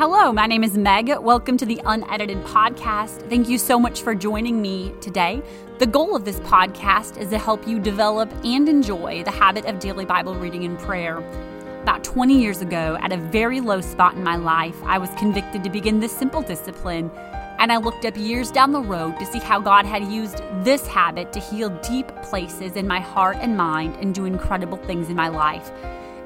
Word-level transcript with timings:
Hello, 0.00 0.32
my 0.32 0.46
name 0.46 0.64
is 0.64 0.78
Meg. 0.78 1.14
Welcome 1.18 1.58
to 1.58 1.66
the 1.66 1.78
Unedited 1.84 2.42
Podcast. 2.44 3.28
Thank 3.28 3.50
you 3.50 3.58
so 3.58 3.78
much 3.78 4.00
for 4.00 4.14
joining 4.14 4.62
me 4.62 4.94
today. 5.02 5.42
The 5.78 5.86
goal 5.86 6.16
of 6.16 6.24
this 6.24 6.40
podcast 6.40 7.18
is 7.18 7.28
to 7.28 7.38
help 7.38 7.68
you 7.68 7.78
develop 7.78 8.32
and 8.42 8.66
enjoy 8.66 9.22
the 9.24 9.30
habit 9.30 9.66
of 9.66 9.78
daily 9.78 10.06
Bible 10.06 10.34
reading 10.34 10.64
and 10.64 10.78
prayer. 10.78 11.18
About 11.82 12.02
20 12.02 12.40
years 12.40 12.62
ago, 12.62 12.96
at 13.02 13.12
a 13.12 13.18
very 13.18 13.60
low 13.60 13.82
spot 13.82 14.14
in 14.14 14.24
my 14.24 14.36
life, 14.36 14.76
I 14.84 14.96
was 14.96 15.10
convicted 15.18 15.62
to 15.64 15.68
begin 15.68 16.00
this 16.00 16.16
simple 16.16 16.40
discipline, 16.40 17.10
and 17.58 17.70
I 17.70 17.76
looked 17.76 18.06
up 18.06 18.16
years 18.16 18.50
down 18.50 18.72
the 18.72 18.80
road 18.80 19.18
to 19.18 19.26
see 19.26 19.38
how 19.38 19.60
God 19.60 19.84
had 19.84 20.10
used 20.10 20.38
this 20.64 20.86
habit 20.86 21.30
to 21.34 21.40
heal 21.40 21.68
deep 21.86 22.08
places 22.22 22.76
in 22.76 22.88
my 22.88 23.00
heart 23.00 23.36
and 23.38 23.54
mind 23.54 23.96
and 24.00 24.14
do 24.14 24.24
incredible 24.24 24.78
things 24.78 25.10
in 25.10 25.14
my 25.14 25.28
life. 25.28 25.70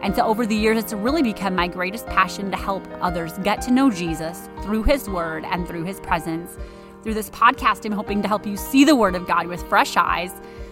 And 0.05 0.14
so 0.14 0.23
over 0.23 0.45
the 0.45 0.55
years, 0.55 0.77
it's 0.77 0.93
really 0.93 1.23
become 1.23 1.55
my 1.55 1.66
greatest 1.66 2.07
passion 2.09 2.50
to 2.50 2.59
help 2.59 2.86
others 3.00 3.32
get 3.39 3.62
to 3.62 3.71
know 3.71 3.91
Jesus 3.91 4.50
through 4.61 4.82
His 4.82 5.08
Word 5.08 5.46
and 5.46 5.67
through 5.67 5.85
His 5.85 5.99
presence. 5.99 6.58
Through 7.03 7.14
this 7.14 7.31
podcast, 7.31 7.86
I'm 7.86 7.93
hoping 7.93 8.21
to 8.21 8.29
help 8.29 8.46
you 8.46 8.59
see 8.59 8.85
the 8.85 8.95
Word 8.95 9.14
of 9.14 9.26
God 9.26 9.46
with 9.46 9.67
fresh 9.67 9.96
eyes, 9.96 10.31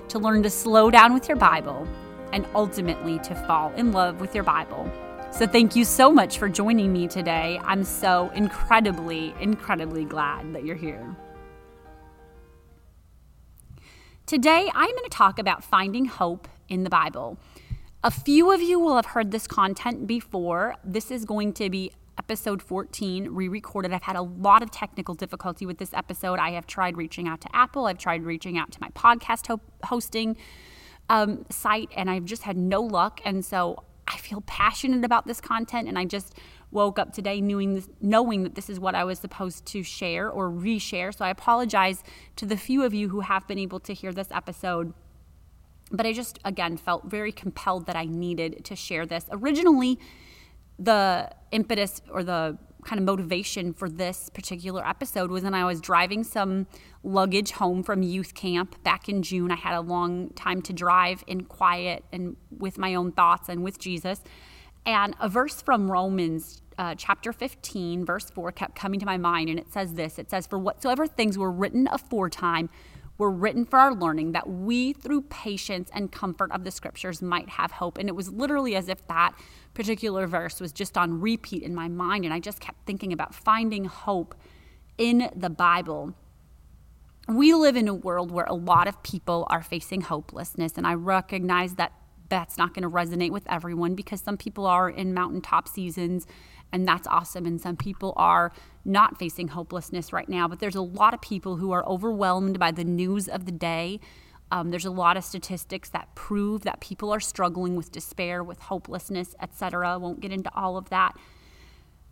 to 0.08 0.18
learn 0.18 0.42
to 0.42 0.50
slow 0.50 0.90
down 0.90 1.14
with 1.14 1.28
your 1.28 1.38
Bible, 1.38 1.88
and 2.34 2.46
ultimately 2.54 3.18
to 3.20 3.34
fall 3.46 3.72
in 3.72 3.92
love 3.92 4.20
with 4.20 4.34
your 4.34 4.44
Bible. 4.44 4.86
So, 5.30 5.46
thank 5.46 5.74
you 5.74 5.86
so 5.86 6.12
much 6.12 6.36
for 6.36 6.50
joining 6.50 6.92
me 6.92 7.08
today. 7.08 7.58
I'm 7.64 7.84
so 7.84 8.28
incredibly, 8.34 9.34
incredibly 9.40 10.04
glad 10.04 10.54
that 10.54 10.66
you're 10.66 10.76
here. 10.76 11.16
Today, 14.26 14.70
I'm 14.74 14.90
going 14.90 15.04
to 15.04 15.10
talk 15.10 15.38
about 15.38 15.64
finding 15.64 16.04
hope 16.04 16.48
in 16.68 16.84
the 16.84 16.90
Bible. 16.90 17.38
A 18.04 18.10
few 18.10 18.50
of 18.50 18.60
you 18.60 18.80
will 18.80 18.96
have 18.96 19.06
heard 19.06 19.30
this 19.30 19.46
content 19.46 20.08
before. 20.08 20.74
This 20.82 21.12
is 21.12 21.24
going 21.24 21.52
to 21.52 21.70
be 21.70 21.92
episode 22.18 22.60
14 22.60 23.28
re 23.28 23.46
recorded. 23.46 23.92
I've 23.92 24.02
had 24.02 24.16
a 24.16 24.22
lot 24.22 24.60
of 24.60 24.72
technical 24.72 25.14
difficulty 25.14 25.66
with 25.66 25.78
this 25.78 25.94
episode. 25.94 26.40
I 26.40 26.50
have 26.50 26.66
tried 26.66 26.96
reaching 26.96 27.28
out 27.28 27.40
to 27.42 27.48
Apple, 27.54 27.86
I've 27.86 27.98
tried 27.98 28.24
reaching 28.24 28.58
out 28.58 28.72
to 28.72 28.80
my 28.80 28.88
podcast 28.88 29.46
ho- 29.46 29.60
hosting 29.84 30.36
um, 31.10 31.46
site, 31.48 31.90
and 31.96 32.10
I've 32.10 32.24
just 32.24 32.42
had 32.42 32.56
no 32.56 32.82
luck. 32.82 33.20
And 33.24 33.44
so 33.44 33.84
I 34.08 34.16
feel 34.16 34.40
passionate 34.48 35.04
about 35.04 35.28
this 35.28 35.40
content, 35.40 35.86
and 35.86 35.96
I 35.96 36.04
just 36.04 36.34
woke 36.72 36.98
up 36.98 37.12
today 37.12 37.40
knowing 37.40 37.74
this, 37.74 37.88
knowing 38.00 38.42
that 38.42 38.56
this 38.56 38.68
is 38.68 38.80
what 38.80 38.96
I 38.96 39.04
was 39.04 39.20
supposed 39.20 39.64
to 39.66 39.84
share 39.84 40.28
or 40.28 40.50
reshare. 40.50 41.16
So 41.16 41.24
I 41.24 41.30
apologize 41.30 42.02
to 42.34 42.46
the 42.46 42.56
few 42.56 42.82
of 42.82 42.94
you 42.94 43.10
who 43.10 43.20
have 43.20 43.46
been 43.46 43.60
able 43.60 43.78
to 43.78 43.94
hear 43.94 44.12
this 44.12 44.32
episode 44.32 44.92
but 45.92 46.06
I 46.06 46.12
just, 46.12 46.38
again, 46.44 46.76
felt 46.76 47.04
very 47.04 47.32
compelled 47.32 47.86
that 47.86 47.96
I 47.96 48.06
needed 48.06 48.64
to 48.64 48.74
share 48.74 49.06
this. 49.06 49.26
Originally, 49.30 49.98
the 50.78 51.30
impetus 51.50 52.00
or 52.10 52.24
the 52.24 52.58
kind 52.84 52.98
of 52.98 53.04
motivation 53.04 53.72
for 53.72 53.88
this 53.88 54.28
particular 54.30 54.86
episode 54.86 55.30
was 55.30 55.44
when 55.44 55.54
I 55.54 55.64
was 55.64 55.80
driving 55.80 56.24
some 56.24 56.66
luggage 57.04 57.52
home 57.52 57.82
from 57.82 58.02
youth 58.02 58.34
camp 58.34 58.82
back 58.82 59.08
in 59.08 59.22
June. 59.22 59.52
I 59.52 59.56
had 59.56 59.74
a 59.74 59.80
long 59.80 60.30
time 60.30 60.62
to 60.62 60.72
drive 60.72 61.22
in 61.26 61.44
quiet 61.44 62.04
and 62.12 62.36
with 62.50 62.78
my 62.78 62.94
own 62.94 63.12
thoughts 63.12 63.48
and 63.48 63.62
with 63.62 63.78
Jesus. 63.78 64.22
And 64.84 65.14
a 65.20 65.28
verse 65.28 65.62
from 65.62 65.90
Romans 65.90 66.62
uh, 66.78 66.94
chapter 66.96 67.32
15, 67.32 68.04
verse 68.04 68.30
4, 68.30 68.50
kept 68.52 68.74
coming 68.74 68.98
to 68.98 69.06
my 69.06 69.16
mind. 69.16 69.48
And 69.48 69.58
it 69.58 69.72
says 69.72 69.94
this 69.94 70.18
It 70.18 70.30
says, 70.30 70.46
For 70.46 70.58
whatsoever 70.58 71.06
things 71.06 71.38
were 71.38 71.52
written 71.52 71.88
aforetime 71.92 72.68
were 73.18 73.30
written 73.30 73.64
for 73.64 73.78
our 73.78 73.94
learning, 73.94 74.32
that 74.32 74.48
we, 74.48 74.92
through 74.92 75.22
patience 75.22 75.90
and 75.92 76.10
comfort 76.10 76.50
of 76.50 76.64
the 76.64 76.70
scriptures, 76.70 77.22
might 77.22 77.48
have 77.48 77.72
hope. 77.72 77.98
And 77.98 78.08
it 78.08 78.16
was 78.16 78.30
literally 78.30 78.74
as 78.74 78.88
if 78.88 79.06
that 79.06 79.34
particular 79.74 80.26
verse 80.26 80.60
was 80.60 80.72
just 80.72 80.96
on 80.96 81.20
repeat 81.20 81.62
in 81.62 81.74
my 81.74 81.88
mind. 81.88 82.24
And 82.24 82.34
I 82.34 82.40
just 82.40 82.60
kept 82.60 82.84
thinking 82.86 83.12
about 83.12 83.34
finding 83.34 83.84
hope 83.84 84.34
in 84.98 85.30
the 85.36 85.50
Bible. 85.50 86.14
We 87.28 87.54
live 87.54 87.76
in 87.76 87.86
a 87.86 87.94
world 87.94 88.30
where 88.30 88.46
a 88.46 88.54
lot 88.54 88.88
of 88.88 89.02
people 89.02 89.46
are 89.50 89.62
facing 89.62 90.00
hopelessness, 90.00 90.72
and 90.76 90.86
I 90.86 90.94
recognize 90.94 91.76
that 91.76 91.92
that's 92.28 92.56
not 92.56 92.74
going 92.74 92.82
to 92.82 92.90
resonate 92.90 93.30
with 93.30 93.44
everyone 93.46 93.94
because 93.94 94.20
some 94.20 94.36
people 94.36 94.66
are 94.66 94.88
in 94.88 95.12
mountaintop 95.12 95.68
seasons 95.68 96.26
and 96.72 96.88
that's 96.88 97.06
awesome. 97.06 97.46
And 97.46 97.60
some 97.60 97.76
people 97.76 98.14
are 98.16 98.52
not 98.84 99.18
facing 99.18 99.48
hopelessness 99.48 100.12
right 100.12 100.28
now, 100.28 100.48
but 100.48 100.58
there's 100.58 100.74
a 100.74 100.82
lot 100.82 101.14
of 101.14 101.20
people 101.20 101.56
who 101.56 101.70
are 101.72 101.86
overwhelmed 101.86 102.58
by 102.58 102.72
the 102.72 102.84
news 102.84 103.28
of 103.28 103.44
the 103.44 103.52
day. 103.52 104.00
Um, 104.50 104.70
there's 104.70 104.86
a 104.86 104.90
lot 104.90 105.16
of 105.16 105.24
statistics 105.24 105.90
that 105.90 106.14
prove 106.14 106.62
that 106.62 106.80
people 106.80 107.12
are 107.12 107.20
struggling 107.20 107.76
with 107.76 107.92
despair, 107.92 108.42
with 108.42 108.58
hopelessness, 108.58 109.34
etc. 109.40 109.98
Won't 109.98 110.20
get 110.20 110.32
into 110.32 110.50
all 110.54 110.76
of 110.76 110.88
that. 110.90 111.16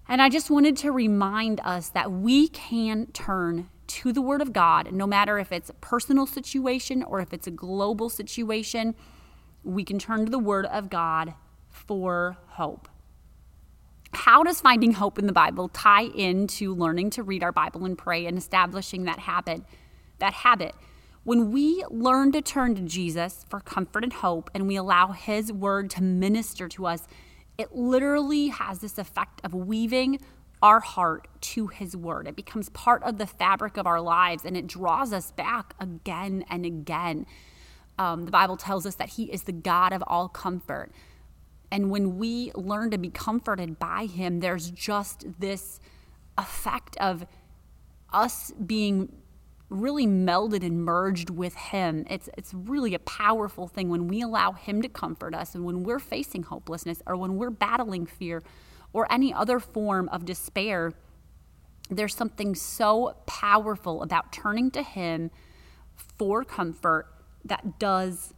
And 0.09 0.21
I 0.21 0.29
just 0.29 0.51
wanted 0.51 0.77
to 0.79 0.93
remind 0.93 1.61
us 1.65 1.89
that 1.91 2.13
we 2.13 2.49
can 2.49 3.07
turn 3.13 3.69
to 3.87 4.13
the 4.13 4.23
Word 4.23 4.41
of 4.41 4.53
God, 4.53 4.93
no 4.93 5.07
matter 5.07 5.39
if 5.39 5.51
it's 5.51 5.71
a 5.71 5.75
personal 5.75 6.27
situation 6.27 7.03
or 7.03 7.21
if 7.21 7.33
it's 7.33 7.47
a 7.47 7.51
global 7.51 8.09
situation, 8.09 8.95
we 9.65 9.85
can 9.85 9.99
turn 9.99 10.25
to 10.25 10.31
the 10.31 10.39
Word 10.39 10.67
of 10.67 10.91
God 10.91 11.35
for 11.69 12.37
hope 12.49 12.89
how 14.13 14.43
does 14.43 14.61
finding 14.61 14.93
hope 14.93 15.19
in 15.19 15.27
the 15.27 15.33
Bible 15.33 15.69
tie 15.69 16.03
into 16.03 16.75
learning 16.75 17.11
to 17.11 17.23
read 17.23 17.43
our 17.43 17.53
Bible 17.53 17.85
and 17.85 17.97
pray 17.97 18.27
and 18.27 18.37
establishing 18.37 19.05
that 19.05 19.21
habit? 19.21 19.63
That 20.19 20.33
habit. 20.33 20.75
When 21.23 21.53
we 21.53 21.85
learn 21.91 22.33
to 22.33 22.43
turn 22.43 22.75
to 22.77 22.83
Jesus 22.83 23.45
for 23.49 23.61
comfort 23.61 24.05
and 24.05 24.13
hope 24.13 24.51
and 24.55 24.67
we 24.67 24.77
allow 24.77 25.09
his 25.09 25.53
word 25.53 25.91
to 25.91 26.03
minister 26.03 26.69
to 26.71 26.87
us, 26.87 27.07
it 27.59 27.75
literally 27.75 28.49
has 28.49 28.79
this 28.79 28.99
effect 28.99 29.41
of 29.45 29.55
weaving 29.55 30.19
our 30.63 30.81
heart 30.81 31.29
to 31.41 31.69
his 31.69 31.97
word. 31.97 32.27
It 32.27 32.37
becomes 32.37 32.69
part 32.71 33.03
of 33.03 33.19
the 33.19 33.27
fabric 33.27 33.77
of 33.77 33.87
our 33.87 34.01
lives 34.01 34.45
and 34.45 34.57
it 34.57 34.67
draws 34.67 35.13
us 35.13 35.31
back 35.33 35.75
again 35.79 36.45
and 36.51 36.67
again. 36.67 37.27
Um, 37.99 38.25
the 38.25 38.31
Bible 38.31 38.57
tells 38.57 38.87
us 38.87 38.95
that 38.97 39.11
he 39.11 39.25
is 39.25 39.43
the 39.45 39.53
God 39.53 39.93
of 39.93 40.03
all 40.07 40.29
comfort. 40.29 40.91
And 41.73 41.91
when 41.91 42.19
we 42.19 42.53
learn 42.55 42.91
to 42.91 42.99
be 42.99 43.11
comforted 43.11 43.79
by 43.79 44.07
Him, 44.07 44.41
there's 44.41 44.71
just 44.71 45.25
this 45.39 45.81
effect 46.37 46.97
of 46.97 47.27
us 48.13 48.53
being 48.53 49.21
really 49.71 50.07
melded 50.07 50.65
and 50.65 50.85
merged 50.85 51.31
with 51.31 51.55
him. 51.55 52.05
It's 52.11 52.29
it's 52.37 52.53
really 52.53 52.95
a 52.95 52.99
powerful 52.99 53.69
thing 53.69 53.89
when 53.89 54.09
we 54.09 54.21
allow 54.21 54.53
him 54.53 54.83
to 54.83 54.89
comfort 54.89 55.35
us 55.35 55.55
and 55.55 55.65
when 55.65 55.85
we're 55.85 56.01
facing 56.01 56.43
hopelessness 56.43 57.01
or 57.07 57.17
when 57.17 57.37
we're 57.37 57.51
battling 57.51 58.05
fear 58.05 58.43
or 58.93 59.11
any 59.13 59.33
other 59.33 59.61
form 59.61 60.09
of 60.09 60.25
despair 60.25 60.93
there's 61.89 62.15
something 62.15 62.55
so 62.55 63.17
powerful 63.27 64.03
about 64.03 64.33
turning 64.33 64.71
to 64.71 64.83
him 64.83 65.31
for 65.95 66.45
comfort 66.45 67.07
that 67.45 67.79
does 67.79 68.33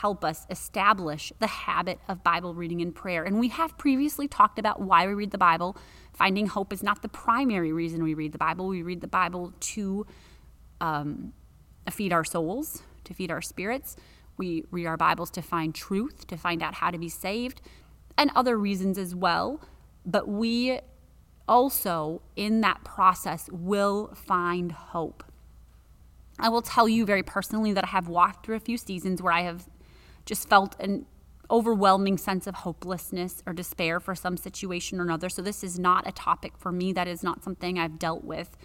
help 0.00 0.24
us 0.24 0.44
establish 0.50 1.32
the 1.38 1.46
habit 1.46 2.00
of 2.08 2.24
Bible 2.24 2.52
reading 2.52 2.80
and 2.82 2.94
prayer. 2.94 3.22
And 3.22 3.38
we 3.38 3.48
have 3.48 3.78
previously 3.78 4.26
talked 4.26 4.58
about 4.58 4.80
why 4.80 5.06
we 5.06 5.14
read 5.14 5.30
the 5.30 5.38
Bible. 5.38 5.76
Finding 6.12 6.48
hope 6.48 6.72
is 6.72 6.82
not 6.82 7.02
the 7.02 7.08
primary 7.08 7.72
reason 7.72 8.02
we 8.02 8.14
read 8.14 8.32
the 8.32 8.38
Bible. 8.38 8.66
We 8.66 8.82
read 8.82 9.00
the 9.00 9.06
Bible 9.06 9.52
to 9.60 10.06
um, 10.80 11.32
feed 11.90 12.12
our 12.12 12.24
souls, 12.24 12.82
to 13.04 13.14
feed 13.14 13.30
our 13.30 13.40
spirits. 13.40 13.96
We 14.36 14.64
read 14.72 14.86
our 14.86 14.96
Bibles 14.96 15.30
to 15.32 15.42
find 15.42 15.72
truth, 15.72 16.26
to 16.26 16.36
find 16.36 16.60
out 16.60 16.74
how 16.74 16.90
to 16.90 16.98
be 16.98 17.08
saved, 17.08 17.60
and 18.18 18.32
other 18.34 18.58
reasons 18.58 18.98
as 18.98 19.14
well. 19.14 19.60
But 20.04 20.26
we 20.26 20.80
also, 21.46 22.20
in 22.34 22.62
that 22.62 22.82
process, 22.82 23.48
will 23.52 24.12
find 24.14 24.72
hope. 24.72 25.22
I 26.38 26.48
will 26.48 26.62
tell 26.62 26.88
you 26.88 27.06
very 27.06 27.22
personally 27.22 27.72
that 27.74 27.84
I 27.84 27.88
have 27.88 28.08
walked 28.08 28.44
through 28.44 28.56
a 28.56 28.60
few 28.60 28.76
seasons 28.76 29.22
where 29.22 29.32
I 29.32 29.42
have 29.42 29.68
just 30.24 30.48
felt 30.48 30.78
an 30.80 31.06
overwhelming 31.50 32.16
sense 32.16 32.46
of 32.46 32.54
hopelessness 32.54 33.42
or 33.46 33.52
despair 33.52 34.00
for 34.00 34.14
some 34.14 34.36
situation 34.36 34.98
or 34.98 35.02
another. 35.02 35.28
So, 35.28 35.42
this 35.42 35.62
is 35.62 35.78
not 35.78 36.06
a 36.08 36.12
topic 36.12 36.52
for 36.56 36.72
me. 36.72 36.92
That 36.92 37.08
is 37.08 37.22
not 37.22 37.44
something 37.44 37.78
I've 37.78 37.98
dealt 37.98 38.24
with. 38.24 38.56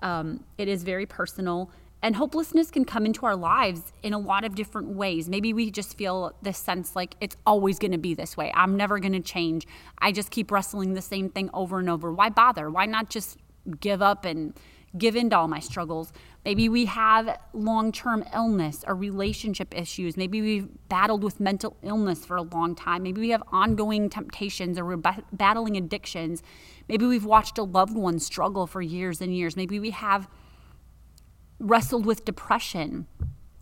Um, 0.00 0.44
it 0.58 0.68
is 0.68 0.82
very 0.82 1.06
personal. 1.06 1.70
And 2.02 2.14
hopelessness 2.14 2.70
can 2.70 2.84
come 2.84 3.06
into 3.06 3.24
our 3.26 3.34
lives 3.34 3.92
in 4.02 4.12
a 4.12 4.18
lot 4.18 4.44
of 4.44 4.54
different 4.54 4.88
ways. 4.88 5.28
Maybe 5.28 5.52
we 5.52 5.70
just 5.70 5.96
feel 5.96 6.36
this 6.42 6.58
sense 6.58 6.94
like 6.94 7.16
it's 7.20 7.36
always 7.46 7.78
going 7.78 7.92
to 7.92 7.98
be 7.98 8.14
this 8.14 8.36
way. 8.36 8.52
I'm 8.54 8.76
never 8.76 8.98
going 8.98 9.14
to 9.14 9.20
change. 9.20 9.66
I 9.98 10.12
just 10.12 10.30
keep 10.30 10.50
wrestling 10.50 10.94
the 10.94 11.02
same 11.02 11.30
thing 11.30 11.48
over 11.54 11.78
and 11.78 11.88
over. 11.88 12.12
Why 12.12 12.28
bother? 12.28 12.70
Why 12.70 12.86
not 12.86 13.08
just 13.08 13.38
give 13.80 14.02
up 14.02 14.24
and 14.24 14.52
give 14.98 15.16
in 15.16 15.30
to 15.30 15.38
all 15.38 15.48
my 15.48 15.60
struggles. 15.60 16.12
Maybe 16.44 16.68
we 16.68 16.84
have 16.84 17.38
long 17.52 17.92
term 17.92 18.24
illness 18.34 18.84
or 18.86 18.94
relationship 18.94 19.76
issues. 19.76 20.16
Maybe 20.16 20.40
we've 20.40 20.68
battled 20.88 21.22
with 21.22 21.40
mental 21.40 21.76
illness 21.82 22.24
for 22.24 22.36
a 22.36 22.42
long 22.42 22.74
time. 22.74 23.02
Maybe 23.02 23.20
we 23.20 23.30
have 23.30 23.42
ongoing 23.52 24.08
temptations 24.08 24.78
or 24.78 24.84
we're 24.84 25.02
battling 25.32 25.76
addictions. 25.76 26.42
Maybe 26.88 27.04
we've 27.04 27.24
watched 27.24 27.58
a 27.58 27.62
loved 27.62 27.96
one 27.96 28.18
struggle 28.18 28.66
for 28.66 28.80
years 28.80 29.20
and 29.20 29.34
years. 29.34 29.56
Maybe 29.56 29.80
we 29.80 29.90
have 29.90 30.28
wrestled 31.58 32.06
with 32.06 32.24
depression. 32.24 33.06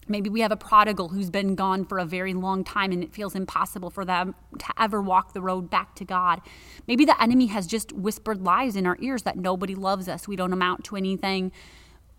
Maybe 0.08 0.28
we 0.30 0.40
have 0.40 0.52
a 0.52 0.56
prodigal 0.56 1.08
who's 1.08 1.30
been 1.30 1.54
gone 1.54 1.84
for 1.84 1.98
a 1.98 2.04
very 2.04 2.34
long 2.34 2.64
time 2.64 2.92
and 2.92 3.02
it 3.02 3.12
feels 3.12 3.34
impossible 3.34 3.90
for 3.90 4.04
them 4.04 4.34
to 4.58 4.66
ever 4.78 5.00
walk 5.00 5.32
the 5.32 5.40
road 5.40 5.70
back 5.70 5.94
to 5.96 6.04
God. 6.04 6.40
Maybe 6.86 7.04
the 7.04 7.20
enemy 7.22 7.46
has 7.46 7.66
just 7.66 7.92
whispered 7.92 8.42
lies 8.42 8.76
in 8.76 8.86
our 8.86 8.98
ears 9.00 9.22
that 9.22 9.36
nobody 9.36 9.74
loves 9.74 10.08
us, 10.08 10.28
we 10.28 10.36
don't 10.36 10.52
amount 10.52 10.84
to 10.84 10.96
anything, 10.96 11.52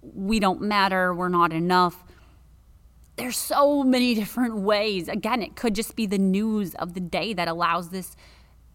we 0.01 0.39
don't 0.39 0.61
matter, 0.61 1.13
we're 1.13 1.29
not 1.29 1.53
enough. 1.53 2.03
There's 3.17 3.37
so 3.37 3.83
many 3.83 4.15
different 4.21 4.57
ways. 4.57 5.07
Again, 5.07 5.41
it 5.41 5.55
could 5.55 5.75
just 5.75 5.95
be 5.95 6.05
the 6.05 6.17
news 6.17 6.75
of 6.75 6.93
the 6.93 6.99
day 6.99 7.33
that 7.33 7.47
allows 7.47 7.89
this 7.89 8.15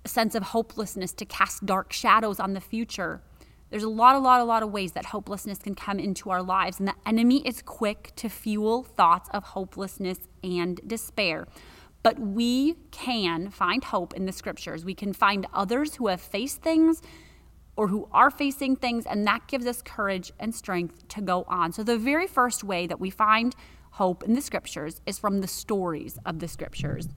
sense 0.06 0.34
of 0.34 0.42
hopelessness 0.42 1.12
to 1.12 1.24
cast 1.24 1.66
dark 1.66 1.92
shadows 1.92 2.40
on 2.40 2.54
the 2.54 2.60
future. 2.60 3.22
There's 3.70 3.84
a 3.84 3.88
lot, 3.88 4.16
a 4.16 4.18
lot, 4.18 4.40
a 4.40 4.44
lot 4.44 4.64
of 4.64 4.72
ways 4.72 4.92
that 4.92 5.06
hopelessness 5.06 5.58
can 5.58 5.76
come 5.76 6.00
into 6.00 6.28
our 6.30 6.42
lives, 6.42 6.80
and 6.80 6.88
the 6.88 6.94
enemy 7.06 7.46
is 7.46 7.62
quick 7.62 8.12
to 8.16 8.28
fuel 8.28 8.82
thoughts 8.82 9.28
of 9.32 9.44
hopelessness 9.44 10.18
and 10.42 10.80
despair. 10.84 11.46
But 12.02 12.18
we 12.18 12.74
can 12.90 13.50
find 13.50 13.84
hope 13.84 14.14
in 14.14 14.26
the 14.26 14.32
scriptures. 14.32 14.84
We 14.84 14.94
can 14.94 15.12
find 15.12 15.46
others 15.52 15.94
who 15.96 16.08
have 16.08 16.20
faced 16.20 16.62
things 16.62 17.00
or 17.76 17.88
who 17.88 18.08
are 18.10 18.30
facing 18.30 18.74
things, 18.74 19.06
and 19.06 19.24
that 19.26 19.46
gives 19.46 19.66
us 19.66 19.82
courage 19.82 20.32
and 20.40 20.52
strength 20.52 21.06
to 21.08 21.20
go 21.20 21.44
on. 21.46 21.72
So, 21.72 21.84
the 21.84 21.96
very 21.96 22.26
first 22.26 22.64
way 22.64 22.88
that 22.88 22.98
we 22.98 23.10
find 23.10 23.54
hope 23.92 24.24
in 24.24 24.34
the 24.34 24.40
scriptures 24.40 25.00
is 25.06 25.18
from 25.18 25.40
the 25.40 25.46
stories 25.46 26.18
of 26.26 26.40
the 26.40 26.48
scriptures. 26.48 27.08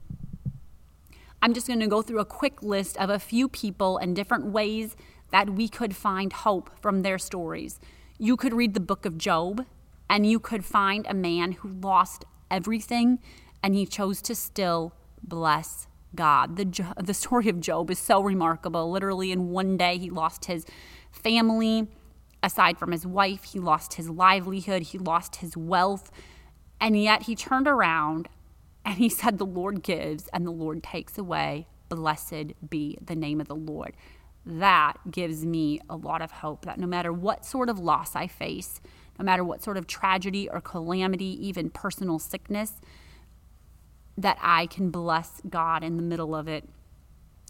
I'm 1.42 1.52
just 1.52 1.66
going 1.66 1.80
to 1.80 1.86
go 1.86 2.00
through 2.00 2.20
a 2.20 2.24
quick 2.24 2.62
list 2.62 2.96
of 2.96 3.10
a 3.10 3.18
few 3.18 3.48
people 3.48 3.98
and 3.98 4.14
different 4.14 4.46
ways 4.46 4.96
that 5.34 5.50
we 5.50 5.68
could 5.68 5.96
find 5.96 6.32
hope 6.32 6.70
from 6.80 7.02
their 7.02 7.18
stories. 7.18 7.80
You 8.18 8.36
could 8.36 8.54
read 8.54 8.72
the 8.72 8.78
book 8.78 9.04
of 9.04 9.18
Job 9.18 9.66
and 10.08 10.24
you 10.24 10.38
could 10.38 10.64
find 10.64 11.04
a 11.08 11.12
man 11.12 11.50
who 11.50 11.70
lost 11.70 12.24
everything 12.52 13.18
and 13.60 13.74
he 13.74 13.84
chose 13.84 14.22
to 14.22 14.36
still 14.36 14.94
bless 15.24 15.88
God. 16.14 16.56
The, 16.56 16.94
the 17.02 17.14
story 17.14 17.48
of 17.48 17.58
Job 17.58 17.90
is 17.90 17.98
so 17.98 18.20
remarkable. 18.20 18.88
Literally, 18.92 19.32
in 19.32 19.50
one 19.50 19.76
day, 19.76 19.98
he 19.98 20.08
lost 20.08 20.44
his 20.44 20.66
family. 21.10 21.88
Aside 22.40 22.78
from 22.78 22.92
his 22.92 23.04
wife, 23.04 23.42
he 23.42 23.58
lost 23.58 23.94
his 23.94 24.08
livelihood, 24.08 24.82
he 24.82 24.98
lost 24.98 25.36
his 25.36 25.56
wealth. 25.56 26.12
And 26.80 26.96
yet, 27.02 27.22
he 27.22 27.34
turned 27.34 27.66
around 27.66 28.28
and 28.84 28.98
he 28.98 29.08
said, 29.08 29.38
The 29.38 29.46
Lord 29.46 29.82
gives 29.82 30.28
and 30.28 30.46
the 30.46 30.52
Lord 30.52 30.84
takes 30.84 31.18
away. 31.18 31.66
Blessed 31.88 32.52
be 32.70 32.96
the 33.04 33.16
name 33.16 33.40
of 33.40 33.48
the 33.48 33.56
Lord 33.56 33.96
that 34.46 34.94
gives 35.10 35.44
me 35.44 35.80
a 35.88 35.96
lot 35.96 36.20
of 36.22 36.30
hope 36.30 36.64
that 36.64 36.78
no 36.78 36.86
matter 36.86 37.12
what 37.12 37.44
sort 37.44 37.68
of 37.68 37.78
loss 37.78 38.14
I 38.14 38.26
face, 38.26 38.80
no 39.18 39.24
matter 39.24 39.44
what 39.44 39.62
sort 39.62 39.76
of 39.76 39.86
tragedy 39.86 40.48
or 40.48 40.60
calamity, 40.60 41.46
even 41.46 41.70
personal 41.70 42.18
sickness, 42.18 42.80
that 44.16 44.38
I 44.40 44.66
can 44.66 44.90
bless 44.90 45.40
God 45.48 45.82
in 45.82 45.96
the 45.96 46.02
middle 46.02 46.34
of 46.34 46.48
it. 46.48 46.68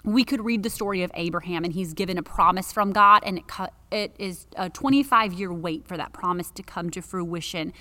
We 0.05 0.23
could 0.23 0.45
read 0.45 0.63
the 0.63 0.71
story 0.71 1.03
of 1.03 1.11
Abraham, 1.15 1.65
and 1.65 1.73
he's 1.73 1.95
given 1.95 2.19
a 2.19 2.23
promise 2.23 2.73
from 2.73 2.93
God, 2.93 3.23
and 3.25 3.39
it, 3.39 3.45
it 3.91 4.15
is 4.19 4.47
a 4.57 4.69
25 4.69 5.33
year 5.33 5.53
wait 5.53 5.89
for 5.89 5.97
that 5.97 6.13
promise 6.13 6.51
to 6.53 6.63
come 6.63 6.91
to 6.91 7.01
fruition. 7.01 7.73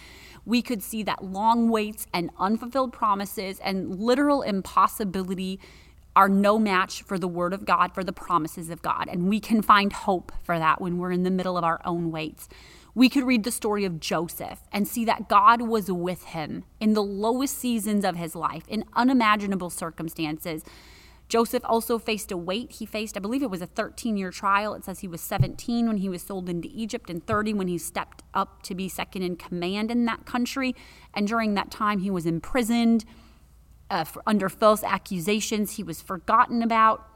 We 0.46 0.62
could 0.62 0.82
see 0.82 1.04
that 1.04 1.24
long 1.24 1.70
waits 1.70 2.08
and 2.14 2.30
unfulfilled 2.40 2.94
promises 2.94 3.60
and 3.60 4.00
literal 4.00 4.42
impossibility 4.42 5.60
are 6.16 6.30
no 6.30 6.60
match 6.60 7.02
for 7.04 7.18
the 7.18 7.28
word 7.28 7.54
of 7.54 7.66
God, 7.66 7.94
for 7.94 8.04
the 8.04 8.14
promises 8.14 8.70
of 8.70 8.82
God. 8.82 9.08
And 9.10 9.28
we 9.28 9.40
can 9.40 9.62
find 9.62 9.92
hope 9.92 10.32
for 10.44 10.60
that 10.60 10.80
when 10.80 10.98
we're 10.98 11.12
in 11.12 11.24
the 11.24 11.32
middle 11.32 11.58
of 11.58 11.64
our 11.64 11.82
own 11.86 12.12
waits. 12.12 12.48
We 12.96 13.10
could 13.10 13.24
read 13.24 13.44
the 13.44 13.52
story 13.52 13.86
of 13.86 14.00
Joseph 14.00 14.60
and 14.72 14.88
see 14.88 15.04
that 15.06 15.28
God 15.28 15.62
was 15.62 15.92
with 15.92 16.26
him 16.26 16.66
in 16.80 16.94
the 16.94 17.04
lowest 17.04 17.58
seasons 17.58 18.06
of 18.06 18.16
his 18.16 18.36
life, 18.36 18.66
in 18.68 18.86
unimaginable 18.96 19.72
circumstances. 19.72 20.64
Joseph 21.28 21.64
also 21.66 21.98
faced 21.98 22.32
a 22.32 22.38
wait. 22.38 22.74
He 22.74 22.86
faced, 22.86 23.18
I 23.18 23.20
believe 23.20 23.42
it 23.42 23.50
was 23.50 23.64
a 23.64 23.66
13 23.66 24.18
year 24.18 24.30
trial. 24.30 24.76
It 24.76 24.86
says 24.86 25.00
he 25.00 25.08
was 25.08 25.22
17 25.22 25.88
when 25.88 25.98
he 25.98 26.10
was 26.10 26.22
sold 26.22 26.48
into 26.48 26.70
Egypt 26.72 27.10
and 27.10 27.26
30 27.26 27.56
when 27.56 27.68
he 27.68 27.80
stepped 27.80 28.22
up 28.36 28.62
to 28.64 28.76
be 28.76 28.88
second 28.88 29.24
in 29.24 29.38
command 29.38 29.90
in 29.90 30.06
that 30.06 30.28
country. 30.28 30.76
And 31.16 31.28
during 31.28 31.56
that 31.56 31.72
time, 31.72 32.00
he 32.00 32.12
was 32.12 32.28
imprisoned 32.28 33.06
uh, 33.94 34.04
under 34.26 34.50
false 34.50 34.84
accusations. 34.84 35.78
He 35.78 35.84
was 35.84 36.02
forgotten 36.02 36.64
about. 36.64 37.08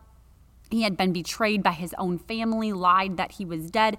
He 0.70 0.84
had 0.84 0.96
been 0.96 1.12
betrayed 1.12 1.64
by 1.64 1.72
his 1.72 1.96
own 1.98 2.20
family, 2.20 2.72
lied 2.72 3.18
that 3.18 3.34
he 3.34 3.46
was 3.46 3.72
dead, 3.72 3.98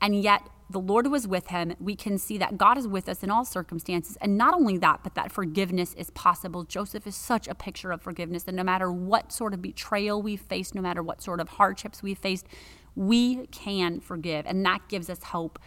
and 0.00 0.20
yet 0.20 0.42
the 0.68 0.80
Lord 0.80 1.06
was 1.06 1.26
with 1.26 1.46
him. 1.46 1.74
We 1.80 1.96
can 1.96 2.18
see 2.18 2.36
that 2.36 2.58
God 2.58 2.76
is 2.76 2.86
with 2.86 3.08
us 3.08 3.22
in 3.22 3.30
all 3.30 3.46
circumstances. 3.46 4.18
And 4.20 4.36
not 4.36 4.52
only 4.52 4.76
that, 4.78 5.00
but 5.02 5.14
that 5.14 5.32
forgiveness 5.32 5.94
is 5.94 6.10
possible. 6.10 6.64
Joseph 6.64 7.06
is 7.06 7.16
such 7.16 7.48
a 7.48 7.54
picture 7.54 7.90
of 7.90 8.02
forgiveness 8.02 8.42
that 8.42 8.54
no 8.54 8.64
matter 8.64 8.92
what 8.92 9.32
sort 9.32 9.54
of 9.54 9.62
betrayal 9.62 10.20
we 10.20 10.36
faced, 10.36 10.74
no 10.74 10.82
matter 10.82 11.02
what 11.02 11.22
sort 11.22 11.40
of 11.40 11.48
hardships 11.48 12.02
we 12.02 12.14
faced, 12.14 12.46
we 12.94 13.46
can 13.46 14.00
forgive. 14.00 14.44
And 14.44 14.62
that 14.66 14.86
gives 14.88 15.08
us 15.08 15.22
hope. 15.22 15.58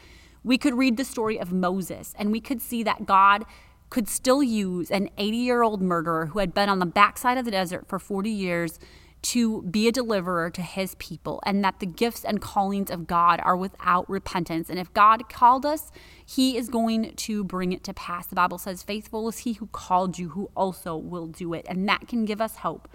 We 0.43 0.59
could 0.59 0.75
read 0.75 0.97
the 0.97 1.05
story 1.05 1.39
of 1.39 1.51
Moses 1.51 2.13
and 2.19 2.31
we 2.31 2.41
could 2.41 2.61
see 2.61 2.83
that 2.83 3.07
God 3.07 3.45
could 3.91 4.07
still 4.07 4.41
use 4.41 4.89
an 4.89 5.09
80 5.19 5.38
year 5.38 5.61
old 5.61 5.81
murderer 5.81 6.27
who 6.27 6.39
had 6.39 6.55
been 6.55 6.69
on 6.69 6.79
the 6.79 6.85
backside 6.88 7.38
of 7.38 7.45
the 7.45 7.51
desert 7.51 7.88
for 7.88 7.99
40 7.99 8.31
years 8.31 8.79
to 9.21 9.61
be 9.63 9.88
a 9.88 9.91
deliverer 9.91 10.49
to 10.49 10.61
his 10.63 10.95
people, 10.95 11.43
and 11.45 11.63
that 11.63 11.79
the 11.79 11.85
gifts 11.85 12.25
and 12.25 12.41
callings 12.41 12.89
of 12.89 13.05
God 13.05 13.39
are 13.43 13.55
without 13.55 14.09
repentance. 14.09 14.67
And 14.67 14.79
if 14.79 14.91
God 14.93 15.29
called 15.29 15.63
us, 15.63 15.91
he 16.25 16.57
is 16.57 16.69
going 16.69 17.13
to 17.15 17.43
bring 17.43 17.71
it 17.71 17.83
to 17.83 17.93
pass. 17.93 18.25
The 18.25 18.35
Bible 18.35 18.57
says, 18.57 18.81
Faithful 18.81 19.27
is 19.27 19.39
he 19.39 19.53
who 19.53 19.67
called 19.67 20.17
you, 20.17 20.29
who 20.29 20.49
also 20.55 20.95
will 20.95 21.27
do 21.27 21.53
it. 21.53 21.67
And 21.69 21.88
that 21.88 22.07
can 22.07 22.25
give 22.25 22.41
us 22.41 22.57
hope. 22.57 22.89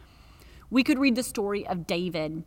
We 0.68 0.82
could 0.82 0.98
read 0.98 1.14
the 1.14 1.22
story 1.22 1.64
of 1.64 1.86
David. 1.86 2.42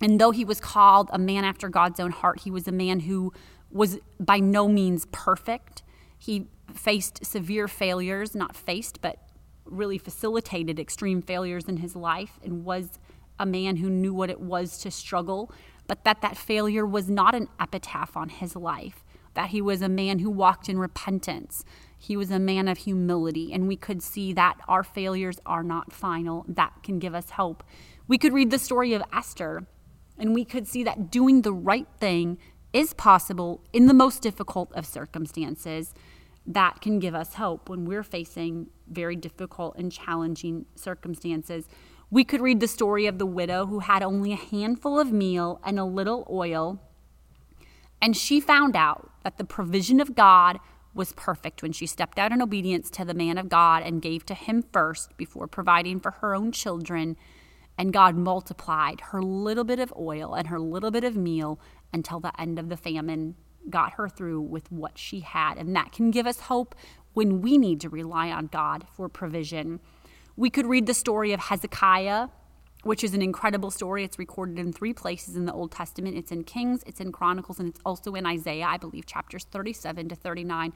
And 0.00 0.20
though 0.20 0.30
he 0.30 0.44
was 0.44 0.60
called 0.60 1.10
a 1.12 1.18
man 1.18 1.44
after 1.44 1.68
God's 1.68 1.98
own 1.98 2.12
heart, 2.12 2.42
he 2.42 2.52
was 2.52 2.68
a 2.68 2.72
man 2.72 3.00
who 3.00 3.32
was 3.70 3.98
by 4.20 4.38
no 4.38 4.68
means 4.68 5.06
perfect. 5.10 5.82
He 6.18 6.46
faced 6.74 7.24
severe 7.24 7.68
failures, 7.68 8.34
not 8.34 8.56
faced, 8.56 9.00
but 9.00 9.18
really 9.64 9.98
facilitated 9.98 10.78
extreme 10.78 11.22
failures 11.22 11.68
in 11.68 11.78
his 11.78 11.94
life 11.94 12.38
and 12.42 12.64
was 12.64 12.98
a 13.38 13.46
man 13.46 13.76
who 13.76 13.88
knew 13.88 14.14
what 14.14 14.30
it 14.30 14.40
was 14.40 14.78
to 14.78 14.90
struggle, 14.90 15.52
but 15.86 16.04
that 16.04 16.20
that 16.22 16.36
failure 16.36 16.86
was 16.86 17.08
not 17.08 17.34
an 17.34 17.48
epitaph 17.60 18.16
on 18.16 18.28
his 18.28 18.54
life, 18.54 19.04
that 19.34 19.50
he 19.50 19.60
was 19.60 19.82
a 19.82 19.88
man 19.88 20.18
who 20.18 20.30
walked 20.30 20.68
in 20.68 20.78
repentance. 20.78 21.64
He 21.98 22.16
was 22.16 22.30
a 22.30 22.38
man 22.38 22.68
of 22.68 22.78
humility, 22.78 23.52
and 23.52 23.68
we 23.68 23.76
could 23.76 24.02
see 24.02 24.32
that 24.34 24.58
our 24.68 24.82
failures 24.82 25.38
are 25.46 25.62
not 25.62 25.92
final. 25.92 26.44
That 26.48 26.82
can 26.82 26.98
give 26.98 27.14
us 27.14 27.30
hope. 27.30 27.62
We 28.06 28.18
could 28.18 28.32
read 28.32 28.50
the 28.50 28.58
story 28.58 28.92
of 28.92 29.02
Esther, 29.12 29.66
and 30.18 30.34
we 30.34 30.44
could 30.44 30.66
see 30.68 30.84
that 30.84 31.10
doing 31.10 31.42
the 31.42 31.52
right 31.52 31.88
thing 31.98 32.38
is 32.72 32.92
possible 32.94 33.62
in 33.72 33.86
the 33.86 33.94
most 33.94 34.22
difficult 34.22 34.72
of 34.72 34.86
circumstances 34.86 35.94
that 36.46 36.80
can 36.80 36.98
give 36.98 37.14
us 37.14 37.34
hope 37.34 37.68
when 37.68 37.84
we're 37.84 38.02
facing 38.02 38.68
very 38.88 39.16
difficult 39.16 39.76
and 39.76 39.92
challenging 39.92 40.66
circumstances. 40.74 41.68
We 42.10 42.24
could 42.24 42.40
read 42.40 42.60
the 42.60 42.68
story 42.68 43.06
of 43.06 43.18
the 43.18 43.26
widow 43.26 43.66
who 43.66 43.78
had 43.78 44.02
only 44.02 44.32
a 44.32 44.36
handful 44.36 44.98
of 44.98 45.12
meal 45.12 45.60
and 45.64 45.78
a 45.78 45.84
little 45.84 46.26
oil, 46.30 46.80
and 48.00 48.16
she 48.16 48.40
found 48.40 48.74
out 48.74 49.10
that 49.22 49.38
the 49.38 49.44
provision 49.44 50.00
of 50.00 50.16
God 50.16 50.58
was 50.94 51.12
perfect 51.12 51.62
when 51.62 51.72
she 51.72 51.86
stepped 51.86 52.18
out 52.18 52.32
in 52.32 52.42
obedience 52.42 52.90
to 52.90 53.04
the 53.04 53.14
man 53.14 53.38
of 53.38 53.48
God 53.48 53.82
and 53.82 54.02
gave 54.02 54.26
to 54.26 54.34
him 54.34 54.62
first 54.72 55.16
before 55.16 55.46
providing 55.46 56.00
for 56.00 56.10
her 56.10 56.34
own 56.34 56.52
children. 56.52 57.16
And 57.78 57.92
God 57.92 58.16
multiplied 58.16 59.00
her 59.12 59.22
little 59.22 59.64
bit 59.64 59.78
of 59.78 59.94
oil 59.96 60.34
and 60.34 60.48
her 60.48 60.60
little 60.60 60.90
bit 60.90 61.04
of 61.04 61.16
meal 61.16 61.58
until 61.92 62.20
the 62.20 62.38
end 62.38 62.58
of 62.58 62.68
the 62.68 62.76
famine 62.76 63.36
got 63.70 63.94
her 63.94 64.08
through 64.08 64.40
with 64.40 64.70
what 64.70 64.98
she 64.98 65.20
had. 65.20 65.58
And 65.58 65.74
that 65.76 65.92
can 65.92 66.10
give 66.10 66.26
us 66.26 66.40
hope 66.40 66.74
when 67.14 67.40
we 67.40 67.58
need 67.58 67.80
to 67.80 67.88
rely 67.88 68.30
on 68.30 68.46
God 68.46 68.86
for 68.92 69.08
provision. 69.08 69.80
We 70.36 70.50
could 70.50 70.66
read 70.66 70.86
the 70.86 70.94
story 70.94 71.32
of 71.32 71.40
Hezekiah, 71.40 72.28
which 72.82 73.04
is 73.04 73.14
an 73.14 73.22
incredible 73.22 73.70
story. 73.70 74.04
It's 74.04 74.18
recorded 74.18 74.58
in 74.58 74.72
three 74.72 74.92
places 74.92 75.36
in 75.36 75.44
the 75.44 75.52
Old 75.52 75.70
Testament 75.70 76.16
it's 76.16 76.32
in 76.32 76.44
Kings, 76.44 76.82
it's 76.86 77.00
in 77.00 77.12
Chronicles, 77.12 77.58
and 77.58 77.68
it's 77.68 77.80
also 77.84 78.14
in 78.14 78.26
Isaiah, 78.26 78.66
I 78.66 78.76
believe, 78.76 79.06
chapters 79.06 79.44
37 79.44 80.08
to 80.08 80.14
39. 80.14 80.72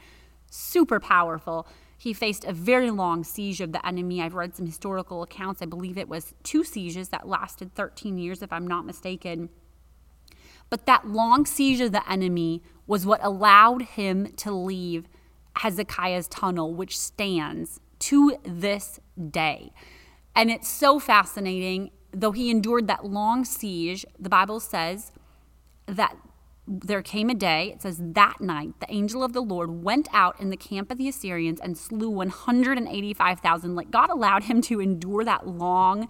Super 0.50 1.00
powerful. 1.00 1.66
He 1.98 2.12
faced 2.12 2.44
a 2.44 2.52
very 2.52 2.90
long 2.90 3.24
siege 3.24 3.60
of 3.60 3.72
the 3.72 3.84
enemy. 3.86 4.20
I've 4.20 4.34
read 4.34 4.54
some 4.54 4.66
historical 4.66 5.22
accounts. 5.22 5.62
I 5.62 5.66
believe 5.66 5.96
it 5.96 6.08
was 6.08 6.34
two 6.42 6.62
sieges 6.62 7.08
that 7.08 7.26
lasted 7.26 7.74
13 7.74 8.18
years, 8.18 8.42
if 8.42 8.52
I'm 8.52 8.66
not 8.66 8.84
mistaken. 8.84 9.48
But 10.70 10.86
that 10.86 11.06
long 11.06 11.46
siege 11.46 11.80
of 11.80 11.92
the 11.92 12.08
enemy 12.10 12.62
was 12.86 13.06
what 13.06 13.24
allowed 13.24 13.82
him 13.82 14.32
to 14.36 14.52
leave 14.52 15.08
Hezekiah's 15.58 16.28
tunnel, 16.28 16.74
which 16.74 16.98
stands 16.98 17.80
to 18.00 18.36
this 18.44 19.00
day. 19.30 19.72
And 20.34 20.50
it's 20.50 20.68
so 20.68 20.98
fascinating. 20.98 21.90
Though 22.12 22.32
he 22.32 22.50
endured 22.50 22.88
that 22.88 23.04
long 23.04 23.44
siege, 23.44 24.04
the 24.18 24.28
Bible 24.28 24.60
says 24.60 25.12
that 25.86 26.16
there 26.68 27.02
came 27.02 27.30
a 27.30 27.34
day, 27.34 27.72
it 27.74 27.82
says, 27.82 28.00
that 28.00 28.40
night 28.40 28.74
the 28.80 28.92
angel 28.92 29.22
of 29.22 29.32
the 29.32 29.40
Lord 29.40 29.84
went 29.84 30.08
out 30.12 30.40
in 30.40 30.50
the 30.50 30.56
camp 30.56 30.90
of 30.90 30.98
the 30.98 31.08
Assyrians 31.08 31.60
and 31.60 31.78
slew 31.78 32.10
185,000. 32.10 33.74
Like 33.76 33.90
God 33.90 34.10
allowed 34.10 34.44
him 34.44 34.60
to 34.62 34.80
endure 34.80 35.24
that 35.24 35.46
long 35.46 36.08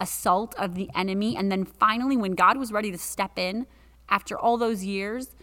assault 0.00 0.54
of 0.56 0.74
the 0.74 0.88
enemy. 0.94 1.36
And 1.36 1.50
then 1.50 1.64
finally, 1.64 2.16
when 2.16 2.32
God 2.32 2.56
was 2.56 2.70
ready 2.70 2.92
to 2.92 2.98
step 2.98 3.38
in 3.38 3.66
after 4.08 4.38
all 4.38 4.56
those 4.56 4.84
years, 4.84 5.34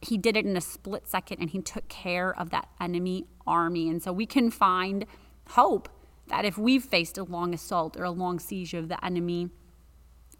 he 0.00 0.18
did 0.18 0.36
it 0.36 0.44
in 0.44 0.56
a 0.56 0.60
split 0.60 1.06
second 1.08 1.38
and 1.40 1.50
he 1.50 1.60
took 1.60 1.88
care 1.88 2.36
of 2.38 2.50
that 2.50 2.68
enemy 2.80 3.26
army. 3.46 3.88
And 3.88 4.02
so 4.02 4.12
we 4.12 4.26
can 4.26 4.50
find 4.50 5.06
hope 5.50 5.88
that 6.28 6.44
if 6.44 6.58
we've 6.58 6.84
faced 6.84 7.18
a 7.18 7.24
long 7.24 7.54
assault 7.54 7.96
or 7.96 8.04
a 8.04 8.10
long 8.10 8.38
siege 8.38 8.74
of 8.74 8.88
the 8.88 9.02
enemy, 9.04 9.50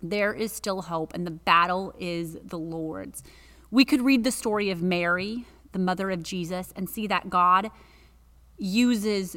there 0.03 0.33
is 0.35 0.53
still 0.53 0.83
hope, 0.83 1.15
and 1.15 1.25
the 1.25 1.31
battle 1.31 1.95
is 1.99 2.37
the 2.43 2.59
Lord's. 2.59 3.23
We 3.71 3.85
could 3.85 4.03
read 4.03 4.25
the 4.25 4.33
story 4.33 4.71
of 4.71 4.83
Mary, 4.83 5.47
the 5.71 5.79
mother 5.79 6.11
of 6.11 6.23
Jesus, 6.23 6.73
and 6.75 6.91
see 6.91 7.07
that 7.07 7.31
God 7.31 7.71
uses 8.59 9.37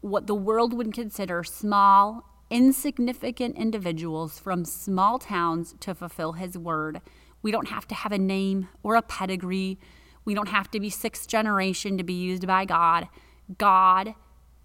what 0.00 0.26
the 0.26 0.34
world 0.34 0.72
would 0.72 0.92
consider 0.92 1.42
small, 1.42 2.24
insignificant 2.48 3.56
individuals 3.56 4.38
from 4.38 4.64
small 4.64 5.18
towns 5.18 5.74
to 5.80 5.94
fulfill 5.94 6.32
his 6.32 6.56
word. 6.56 7.00
We 7.42 7.50
don't 7.50 7.68
have 7.68 7.86
to 7.88 7.94
have 7.94 8.12
a 8.12 8.18
name 8.18 8.68
or 8.82 8.96
a 8.96 9.02
pedigree. 9.02 9.78
We 10.24 10.34
don't 10.34 10.48
have 10.48 10.70
to 10.72 10.80
be 10.80 10.90
sixth 10.90 11.28
generation 11.28 11.96
to 11.98 12.04
be 12.04 12.14
used 12.14 12.46
by 12.46 12.64
God. 12.64 13.08
God 13.56 14.14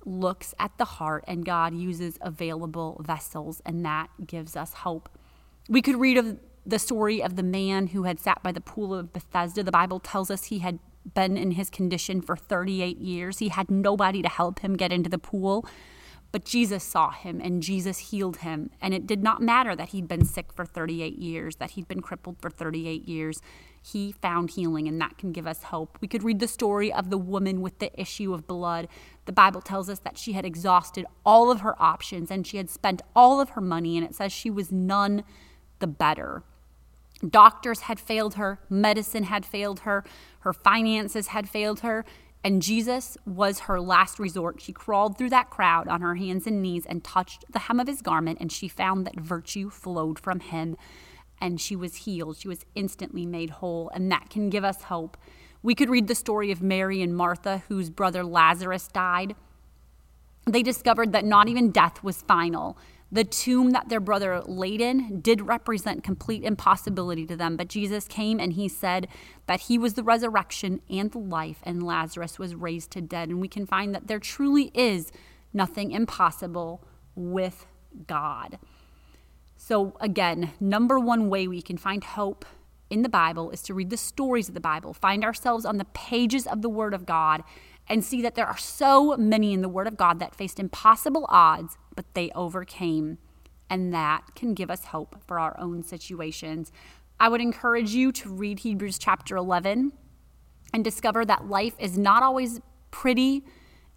looks 0.05 0.53
at 0.59 0.77
the 0.77 0.85
heart 0.85 1.23
and 1.27 1.45
God 1.45 1.73
uses 1.73 2.17
available 2.21 3.01
vessels, 3.05 3.61
and 3.65 3.85
that 3.85 4.09
gives 4.25 4.55
us 4.55 4.73
hope. 4.73 5.09
We 5.69 5.81
could 5.81 5.99
read 5.99 6.17
of 6.17 6.39
the 6.65 6.79
story 6.79 7.21
of 7.21 7.35
the 7.35 7.43
man 7.43 7.87
who 7.87 8.03
had 8.03 8.19
sat 8.19 8.41
by 8.43 8.51
the 8.51 8.61
pool 8.61 8.93
of 8.93 9.13
Bethesda. 9.13 9.63
The 9.63 9.71
Bible 9.71 9.99
tells 9.99 10.31
us 10.31 10.45
he 10.45 10.59
had 10.59 10.79
been 11.13 11.37
in 11.37 11.51
his 11.51 11.69
condition 11.69 12.21
for 12.21 12.35
38 12.35 12.97
years. 12.97 13.39
He 13.39 13.49
had 13.49 13.69
nobody 13.69 14.21
to 14.21 14.29
help 14.29 14.59
him 14.59 14.75
get 14.75 14.91
into 14.91 15.09
the 15.09 15.17
pool. 15.17 15.65
But 16.33 16.45
Jesus 16.45 16.83
saw 16.83 17.11
him 17.11 17.39
and 17.39 17.61
Jesus 17.61 18.09
healed 18.09 18.37
him. 18.37 18.71
And 18.81 18.91
it 18.91 19.05
did 19.05 19.21
not 19.21 19.39
matter 19.39 19.75
that 19.75 19.89
he'd 19.89 20.07
been 20.07 20.25
sick 20.25 20.51
for 20.51 20.65
38 20.65 21.19
years, 21.19 21.57
that 21.57 21.71
he'd 21.71 21.87
been 21.87 22.01
crippled 22.01 22.41
for 22.41 22.49
38 22.49 23.07
years. 23.07 23.39
He 23.83 24.13
found 24.13 24.49
healing, 24.49 24.87
and 24.87 24.99
that 24.99 25.17
can 25.19 25.31
give 25.31 25.45
us 25.45 25.63
hope. 25.63 25.99
We 26.01 26.07
could 26.07 26.23
read 26.23 26.39
the 26.39 26.47
story 26.47 26.91
of 26.91 27.11
the 27.11 27.19
woman 27.19 27.61
with 27.61 27.77
the 27.77 27.91
issue 27.99 28.33
of 28.33 28.47
blood. 28.47 28.87
The 29.25 29.31
Bible 29.31 29.61
tells 29.61 29.89
us 29.89 29.99
that 29.99 30.17
she 30.17 30.33
had 30.33 30.43
exhausted 30.43 31.05
all 31.23 31.51
of 31.51 31.61
her 31.61 31.79
options 31.79 32.31
and 32.31 32.47
she 32.47 32.57
had 32.57 32.69
spent 32.69 33.03
all 33.15 33.39
of 33.39 33.51
her 33.51 33.61
money, 33.61 33.95
and 33.95 34.05
it 34.05 34.15
says 34.15 34.31
she 34.31 34.49
was 34.49 34.71
none 34.71 35.23
the 35.77 35.87
better. 35.87 36.41
Doctors 37.29 37.81
had 37.81 37.99
failed 37.99 38.35
her, 38.35 38.59
medicine 38.69 39.25
had 39.25 39.45
failed 39.45 39.81
her, 39.81 40.03
her 40.39 40.53
finances 40.53 41.27
had 41.27 41.47
failed 41.47 41.81
her, 41.81 42.03
and 42.43 42.61
Jesus 42.61 43.17
was 43.25 43.59
her 43.59 43.79
last 43.79 44.19
resort. 44.19 44.61
She 44.61 44.73
crawled 44.73 45.17
through 45.17 45.29
that 45.29 45.49
crowd 45.49 45.87
on 45.87 46.01
her 46.01 46.15
hands 46.15 46.45
and 46.45 46.61
knees 46.61 46.85
and 46.85 47.03
touched 47.03 47.45
the 47.49 47.59
hem 47.59 47.79
of 47.79 47.87
his 47.87 48.01
garment, 48.01 48.39
and 48.41 48.51
she 48.51 48.67
found 48.67 49.07
that 49.07 49.19
virtue 49.19 49.69
flowed 49.69 50.19
from 50.19 50.41
him, 50.41 50.75
and 51.39 51.61
she 51.61 51.75
was 51.75 51.97
healed. 51.97 52.37
She 52.37 52.49
was 52.49 52.65
instantly 52.75 53.25
made 53.25 53.49
whole, 53.49 53.89
and 53.93 54.11
that 54.11 54.29
can 54.29 54.49
give 54.49 54.65
us 54.65 54.83
hope. 54.83 55.17
We 55.61 55.75
could 55.75 55.89
read 55.89 56.07
the 56.07 56.15
story 56.15 56.51
of 56.51 56.61
Mary 56.61 57.01
and 57.01 57.15
Martha, 57.15 57.63
whose 57.69 57.89
brother 57.89 58.25
Lazarus 58.25 58.89
died. 58.89 59.35
They 60.45 60.61
discovered 60.61 61.13
that 61.13 61.23
not 61.23 61.47
even 61.47 61.71
death 61.71 62.03
was 62.03 62.21
final. 62.21 62.77
The 63.13 63.23
tomb 63.23 63.69
that 63.73 63.89
their 63.89 63.99
brother 63.99 64.41
laid 64.41 64.81
in 64.81 65.21
did 65.21 65.41
represent 65.41 66.03
complete 66.03 66.43
impossibility 66.43 67.27
to 67.27 67.35
them, 67.35 67.55
but 67.55 67.67
Jesus 67.67 68.07
came 68.07 68.39
and 68.39 68.53
he 68.53 68.67
said 68.67 69.07
that 69.45 69.61
he 69.61 69.77
was 69.77 69.93
the 69.93 70.01
resurrection 70.01 70.81
and 70.89 71.11
the 71.11 71.19
life, 71.19 71.59
and 71.61 71.83
Lazarus 71.83 72.39
was 72.39 72.55
raised 72.55 72.89
to 72.93 73.01
dead. 73.01 73.29
And 73.29 73.39
we 73.39 73.47
can 73.47 73.67
find 73.67 73.93
that 73.93 74.07
there 74.07 74.17
truly 74.17 74.71
is 74.73 75.11
nothing 75.53 75.91
impossible 75.91 76.83
with 77.13 77.67
God. 78.07 78.57
So, 79.57 79.95
again, 80.01 80.53
number 80.59 80.99
one 80.99 81.29
way 81.29 81.47
we 81.47 81.61
can 81.61 81.77
find 81.77 82.03
hope 82.03 82.47
in 82.89 83.03
the 83.03 83.09
Bible 83.09 83.51
is 83.51 83.61
to 83.63 83.75
read 83.75 83.91
the 83.91 83.97
stories 83.97 84.47
of 84.47 84.55
the 84.55 84.59
Bible, 84.59 84.91
find 84.91 85.23
ourselves 85.23 85.65
on 85.65 85.77
the 85.77 85.85
pages 85.85 86.47
of 86.47 86.63
the 86.63 86.69
Word 86.69 86.95
of 86.95 87.05
God, 87.05 87.43
and 87.87 88.03
see 88.03 88.23
that 88.23 88.33
there 88.33 88.47
are 88.47 88.57
so 88.57 89.15
many 89.17 89.53
in 89.53 89.61
the 89.61 89.69
Word 89.69 89.85
of 89.85 89.97
God 89.97 90.17
that 90.17 90.33
faced 90.33 90.59
impossible 90.59 91.27
odds 91.29 91.77
but 91.95 92.13
they 92.13 92.31
overcame. 92.31 93.17
And 93.69 93.93
that 93.93 94.35
can 94.35 94.53
give 94.53 94.69
us 94.69 94.85
hope 94.85 95.17
for 95.25 95.39
our 95.39 95.59
own 95.59 95.83
situations. 95.83 96.71
I 97.19 97.29
would 97.29 97.41
encourage 97.41 97.91
you 97.91 98.11
to 98.13 98.29
read 98.29 98.59
Hebrews 98.59 98.97
chapter 98.97 99.35
11 99.37 99.93
and 100.73 100.83
discover 100.83 101.25
that 101.25 101.47
life 101.47 101.75
is 101.79 101.97
not 101.97 102.23
always 102.23 102.59
pretty, 102.91 103.43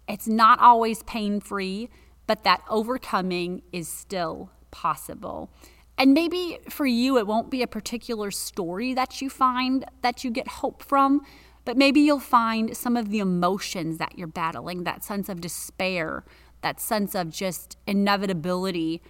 it's 0.07 0.27
not 0.27 0.59
always 0.59 1.03
pain 1.03 1.39
free, 1.39 1.89
but 2.27 2.43
that 2.43 2.61
overcoming 2.69 3.61
is 3.71 3.87
still 3.87 4.51
possible. 4.71 5.49
And 5.97 6.13
maybe 6.13 6.59
for 6.69 6.85
you, 6.85 7.17
it 7.17 7.25
won't 7.25 7.49
be 7.49 7.63
a 7.63 7.67
particular 7.67 8.29
story 8.29 8.93
that 8.93 9.21
you 9.21 9.29
find 9.29 9.85
that 10.03 10.23
you 10.23 10.29
get 10.29 10.47
hope 10.47 10.83
from, 10.83 11.21
but 11.65 11.75
maybe 11.75 11.99
you'll 11.99 12.19
find 12.19 12.77
some 12.77 12.95
of 12.95 13.09
the 13.09 13.19
emotions 13.19 13.97
that 13.97 14.17
you're 14.17 14.27
battling, 14.27 14.83
that 14.83 15.03
sense 15.03 15.27
of 15.27 15.41
despair, 15.41 16.23
that 16.61 16.79
sense 16.79 17.15
of 17.15 17.29
just 17.29 17.77
inevitability 17.85 19.01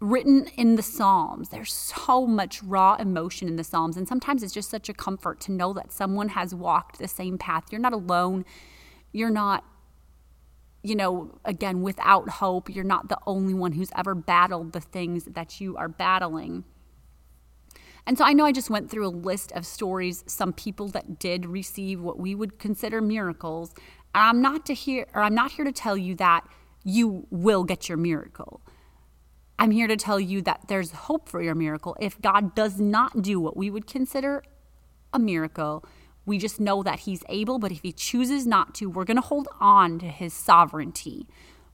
written 0.00 0.46
in 0.56 0.76
the 0.76 0.82
Psalms. 0.82 1.50
There's 1.50 1.72
so 1.72 2.26
much 2.26 2.62
raw 2.62 2.96
emotion 2.96 3.48
in 3.48 3.56
the 3.56 3.64
Psalms. 3.64 3.96
And 3.96 4.08
sometimes 4.08 4.42
it's 4.42 4.54
just 4.54 4.70
such 4.70 4.88
a 4.88 4.94
comfort 4.94 5.40
to 5.42 5.52
know 5.52 5.72
that 5.74 5.92
someone 5.92 6.30
has 6.30 6.54
walked 6.54 6.98
the 6.98 7.08
same 7.08 7.36
path. 7.36 7.64
You're 7.70 7.80
not 7.80 7.92
alone. 7.92 8.46
You're 9.12 9.30
not, 9.30 9.64
you 10.82 10.94
know, 10.94 11.38
again, 11.44 11.82
without 11.82 12.30
hope. 12.30 12.74
You're 12.74 12.84
not 12.84 13.10
the 13.10 13.18
only 13.26 13.52
one 13.52 13.72
who's 13.72 13.90
ever 13.94 14.14
battled 14.14 14.72
the 14.72 14.80
things 14.80 15.24
that 15.26 15.60
you 15.60 15.76
are 15.76 15.88
battling. 15.88 16.64
And 18.06 18.16
so 18.16 18.24
I 18.24 18.32
know 18.32 18.46
I 18.46 18.52
just 18.52 18.70
went 18.70 18.90
through 18.90 19.06
a 19.06 19.10
list 19.10 19.52
of 19.52 19.66
stories, 19.66 20.24
some 20.26 20.54
people 20.54 20.88
that 20.88 21.18
did 21.18 21.44
receive 21.44 22.00
what 22.00 22.18
we 22.18 22.34
would 22.34 22.58
consider 22.58 23.02
miracles. 23.02 23.74
And 24.14 24.24
I'm 24.24 24.40
not 24.40 24.64
to 24.66 24.74
hear 24.74 25.06
or 25.14 25.22
I'm 25.22 25.34
not 25.34 25.52
here 25.52 25.66
to 25.66 25.72
tell 25.72 25.98
you 25.98 26.14
that 26.16 26.46
you 26.84 27.26
will 27.30 27.64
get 27.64 27.88
your 27.88 27.98
miracle. 27.98 28.62
I'm 29.58 29.70
here 29.70 29.86
to 29.86 29.96
tell 29.96 30.18
you 30.18 30.40
that 30.42 30.68
there's 30.68 30.92
hope 30.92 31.28
for 31.28 31.42
your 31.42 31.54
miracle. 31.54 31.96
If 32.00 32.20
God 32.20 32.54
does 32.54 32.80
not 32.80 33.22
do 33.22 33.38
what 33.38 33.56
we 33.56 33.70
would 33.70 33.86
consider 33.86 34.42
a 35.12 35.18
miracle, 35.18 35.84
we 36.24 36.38
just 36.38 36.60
know 36.60 36.82
that 36.82 37.00
He's 37.00 37.22
able, 37.28 37.58
but 37.58 37.72
if 37.72 37.82
He 37.82 37.92
chooses 37.92 38.46
not 38.46 38.74
to, 38.76 38.86
we're 38.86 39.04
going 39.04 39.16
to 39.16 39.22
hold 39.22 39.48
on 39.60 39.98
to 39.98 40.06
His 40.06 40.32
sovereignty. 40.32 41.26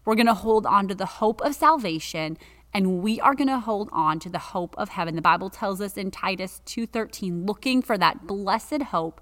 We're 0.04 0.16
going 0.16 0.26
to 0.26 0.34
hold 0.34 0.66
on 0.66 0.88
to 0.88 0.94
the 0.94 1.06
hope 1.06 1.40
of 1.42 1.54
salvation 1.54 2.38
and 2.76 3.02
we 3.02 3.18
are 3.20 3.34
going 3.34 3.48
to 3.48 3.58
hold 3.58 3.88
on 3.90 4.18
to 4.20 4.28
the 4.28 4.38
hope 4.38 4.74
of 4.76 4.90
heaven. 4.90 5.16
The 5.16 5.22
Bible 5.22 5.48
tells 5.48 5.80
us 5.80 5.96
in 5.96 6.10
Titus 6.10 6.60
2:13, 6.66 7.46
looking 7.46 7.80
for 7.80 7.96
that 7.96 8.26
blessed 8.26 8.82
hope 8.82 9.20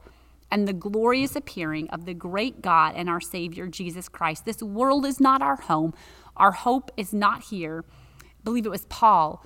and 0.55 0.69
the 0.69 0.73
glorious 0.73 1.35
appearing 1.35 1.91
of 1.91 2.05
the 2.05 2.15
great 2.15 2.63
God 2.63 2.95
and 2.95 3.11
our 3.11 3.21
Savior 3.21 3.67
Jesus 3.67 4.09
Christ. 4.09 4.45
This 4.45 4.63
world 4.63 5.05
is 5.05 5.19
not 5.19 5.43
our 5.43 5.57
home. 5.57 5.93
Our 6.37 6.53
hope 6.53 6.93
is 6.97 7.13
not 7.13 7.43
here. 7.43 7.85
I 8.23 8.27
believe 8.45 8.65
it 8.65 8.71
was 8.71 8.87
Paul 8.87 9.45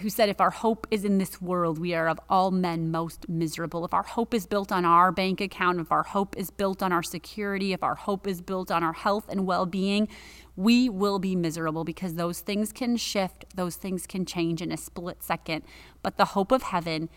who 0.00 0.10
said, 0.10 0.28
If 0.28 0.40
our 0.40 0.50
hope 0.50 0.88
is 0.90 1.04
in 1.04 1.18
this 1.18 1.40
world, 1.40 1.78
we 1.78 1.94
are 1.94 2.08
of 2.08 2.18
all 2.28 2.50
men 2.50 2.90
most 2.90 3.28
miserable. 3.28 3.84
If 3.84 3.94
our 3.94 4.02
hope 4.02 4.34
is 4.34 4.44
built 4.44 4.72
on 4.72 4.84
our 4.84 5.12
bank 5.12 5.40
account, 5.40 5.78
if 5.78 5.92
our 5.92 6.02
hope 6.02 6.36
is 6.36 6.50
built 6.50 6.82
on 6.82 6.92
our 6.92 7.02
security, 7.04 7.72
if 7.72 7.84
our 7.84 7.94
hope 7.94 8.26
is 8.26 8.40
built 8.40 8.72
on 8.72 8.82
our 8.82 8.92
health 8.92 9.26
and 9.28 9.46
well 9.46 9.66
being, 9.66 10.08
we 10.56 10.88
will 10.88 11.20
be 11.20 11.36
miserable 11.36 11.84
because 11.84 12.14
those 12.16 12.40
things 12.40 12.72
can 12.72 12.96
shift, 12.96 13.44
those 13.54 13.76
things 13.76 14.04
can 14.04 14.26
change 14.26 14.60
in 14.60 14.72
a 14.72 14.76
split 14.76 15.22
second. 15.22 15.62
But 16.02 16.16
the 16.16 16.24
hope 16.24 16.50
of 16.50 16.62
heaven 16.62 17.08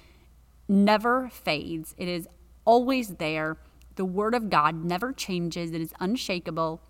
never 0.68 1.30
fades, 1.30 1.96
it 1.98 2.08
is 2.08 2.28
always 2.66 3.16
there. 3.16 3.58
The 3.96 4.06
Word 4.06 4.34
of 4.34 4.50
God 4.50 4.84
never 4.84 5.14
changes, 5.14 5.72
it 5.72 5.82
is 5.82 5.94
unshakable, 6.00 6.82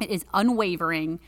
it 0.00 0.10
is 0.10 0.24
unwavering, 0.32 1.18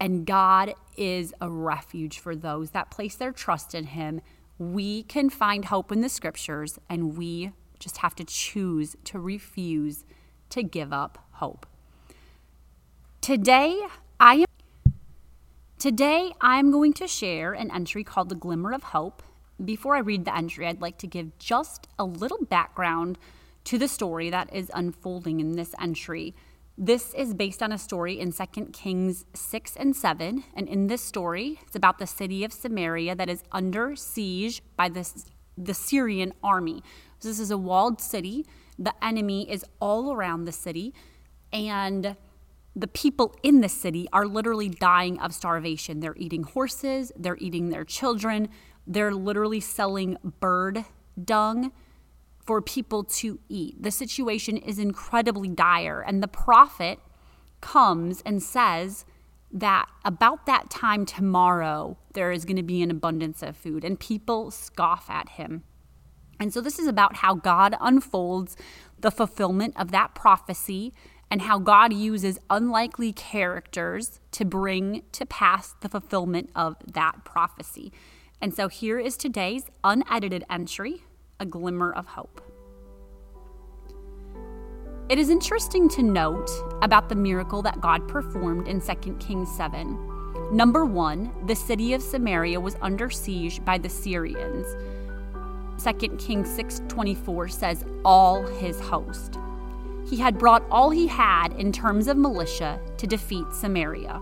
and 0.00 0.26
God 0.26 0.74
is 0.96 1.32
a 1.40 1.48
refuge 1.48 2.18
for 2.18 2.34
those 2.34 2.70
that 2.70 2.90
place 2.90 3.14
their 3.14 3.32
trust 3.32 3.74
in 3.74 3.84
Him. 3.84 4.20
We 4.58 5.04
can 5.04 5.30
find 5.30 5.66
hope 5.66 5.92
in 5.92 6.00
the 6.00 6.08
Scriptures, 6.08 6.78
and 6.88 7.16
we 7.16 7.52
just 7.78 7.98
have 7.98 8.14
to 8.16 8.24
choose 8.24 8.96
to 9.04 9.18
refuse 9.18 10.04
to 10.50 10.62
give 10.62 10.92
up 10.92 11.18
hope. 11.32 11.66
Today, 13.20 13.86
I 14.18 14.34
am 14.34 14.46
Today, 15.78 16.32
I'm 16.40 16.70
going 16.70 16.94
to 16.94 17.06
share 17.06 17.52
an 17.52 17.70
entry 17.70 18.02
called 18.02 18.30
The 18.30 18.34
Glimmer 18.34 18.72
of 18.72 18.82
Hope 18.82 19.22
before 19.64 19.96
I 19.96 20.00
read 20.00 20.24
the 20.24 20.36
entry, 20.36 20.66
I'd 20.66 20.80
like 20.80 20.98
to 20.98 21.06
give 21.06 21.38
just 21.38 21.88
a 21.98 22.04
little 22.04 22.44
background 22.44 23.18
to 23.64 23.78
the 23.78 23.88
story 23.88 24.30
that 24.30 24.54
is 24.54 24.70
unfolding 24.74 25.40
in 25.40 25.52
this 25.52 25.74
entry. 25.80 26.34
This 26.78 27.14
is 27.14 27.34
based 27.34 27.62
on 27.62 27.72
a 27.72 27.78
story 27.78 28.20
in 28.20 28.32
2 28.32 28.66
Kings 28.72 29.24
6 29.34 29.76
and 29.76 29.96
7. 29.96 30.44
And 30.54 30.68
in 30.68 30.88
this 30.88 31.02
story, 31.02 31.58
it's 31.66 31.74
about 31.74 31.98
the 31.98 32.06
city 32.06 32.44
of 32.44 32.52
Samaria 32.52 33.14
that 33.16 33.30
is 33.30 33.42
under 33.50 33.96
siege 33.96 34.62
by 34.76 34.88
this 34.88 35.26
the 35.56 35.74
Syrian 35.74 36.34
army. 36.42 36.82
So 37.18 37.28
this 37.28 37.40
is 37.40 37.50
a 37.50 37.58
walled 37.58 38.00
city. 38.00 38.46
The 38.78 38.92
enemy 39.02 39.50
is 39.50 39.64
all 39.80 40.12
around 40.12 40.44
the 40.44 40.52
city, 40.52 40.92
and 41.50 42.14
the 42.74 42.86
people 42.86 43.34
in 43.42 43.62
the 43.62 43.68
city 43.70 44.06
are 44.12 44.26
literally 44.26 44.68
dying 44.68 45.18
of 45.18 45.32
starvation. 45.32 46.00
They're 46.00 46.16
eating 46.16 46.42
horses, 46.42 47.10
they're 47.16 47.38
eating 47.38 47.70
their 47.70 47.84
children, 47.84 48.50
they're 48.86 49.14
literally 49.14 49.60
selling 49.60 50.16
bird 50.40 50.84
dung 51.22 51.72
for 52.44 52.62
people 52.62 53.02
to 53.02 53.40
eat. 53.48 53.82
The 53.82 53.90
situation 53.90 54.56
is 54.56 54.78
incredibly 54.78 55.48
dire, 55.48 56.00
and 56.00 56.22
the 56.22 56.28
prophet 56.28 57.00
comes 57.60 58.22
and 58.24 58.42
says 58.42 59.04
that 59.50 59.88
about 60.04 60.46
that 60.46 60.70
time 60.70 61.04
tomorrow, 61.06 61.96
there 62.14 62.30
is 62.30 62.44
going 62.44 62.56
to 62.56 62.62
be 62.62 62.82
an 62.82 62.90
abundance 62.90 63.42
of 63.42 63.56
food, 63.56 63.84
and 63.84 63.98
people 63.98 64.50
scoff 64.50 65.10
at 65.10 65.30
him. 65.30 65.64
And 66.38 66.52
so, 66.52 66.60
this 66.60 66.78
is 66.78 66.86
about 66.86 67.16
how 67.16 67.34
God 67.34 67.74
unfolds 67.80 68.56
the 69.00 69.10
fulfillment 69.10 69.74
of 69.76 69.90
that 69.90 70.14
prophecy 70.14 70.92
and 71.30 71.42
how 71.42 71.58
God 71.58 71.92
uses 71.92 72.38
unlikely 72.50 73.12
characters 73.12 74.20
to 74.32 74.44
bring 74.44 75.02
to 75.12 75.26
pass 75.26 75.74
the 75.80 75.88
fulfillment 75.88 76.50
of 76.54 76.76
that 76.86 77.24
prophecy. 77.24 77.92
And 78.40 78.52
so 78.54 78.68
here 78.68 78.98
is 78.98 79.16
today's 79.16 79.64
unedited 79.82 80.44
entry 80.50 81.02
A 81.40 81.46
Glimmer 81.46 81.92
of 81.92 82.06
Hope. 82.06 82.42
It 85.08 85.18
is 85.18 85.30
interesting 85.30 85.88
to 85.90 86.02
note 86.02 86.50
about 86.82 87.08
the 87.08 87.14
miracle 87.14 87.62
that 87.62 87.80
God 87.80 88.08
performed 88.08 88.68
in 88.68 88.80
2 88.80 89.16
Kings 89.20 89.50
7. 89.56 90.54
Number 90.54 90.84
one, 90.84 91.32
the 91.46 91.54
city 91.54 91.94
of 91.94 92.02
Samaria 92.02 92.60
was 92.60 92.76
under 92.82 93.08
siege 93.08 93.64
by 93.64 93.78
the 93.78 93.88
Syrians. 93.88 94.66
2 95.82 96.16
Kings 96.18 96.48
6:24 96.48 97.48
says 97.48 97.84
all 98.04 98.42
his 98.46 98.80
host. 98.80 99.38
He 100.08 100.16
had 100.18 100.38
brought 100.38 100.64
all 100.70 100.90
he 100.90 101.06
had 101.06 101.52
in 101.54 101.72
terms 101.72 102.06
of 102.06 102.16
militia 102.16 102.80
to 102.98 103.06
defeat 103.06 103.52
Samaria. 103.52 104.20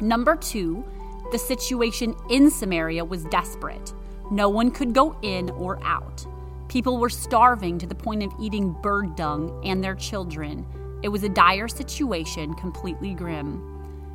Number 0.00 0.36
two, 0.36 0.84
the 1.32 1.38
situation 1.38 2.14
in 2.30 2.50
Samaria 2.50 3.04
was 3.04 3.24
desperate. 3.24 3.92
No 4.30 4.48
one 4.48 4.70
could 4.70 4.92
go 4.92 5.16
in 5.22 5.50
or 5.50 5.82
out. 5.84 6.26
People 6.68 6.98
were 6.98 7.10
starving 7.10 7.78
to 7.78 7.86
the 7.86 7.94
point 7.94 8.22
of 8.22 8.32
eating 8.40 8.76
bird 8.82 9.14
dung 9.16 9.62
and 9.64 9.82
their 9.82 9.94
children. 9.94 10.66
It 11.02 11.08
was 11.08 11.22
a 11.22 11.28
dire 11.28 11.68
situation, 11.68 12.54
completely 12.54 13.14
grim. 13.14 13.72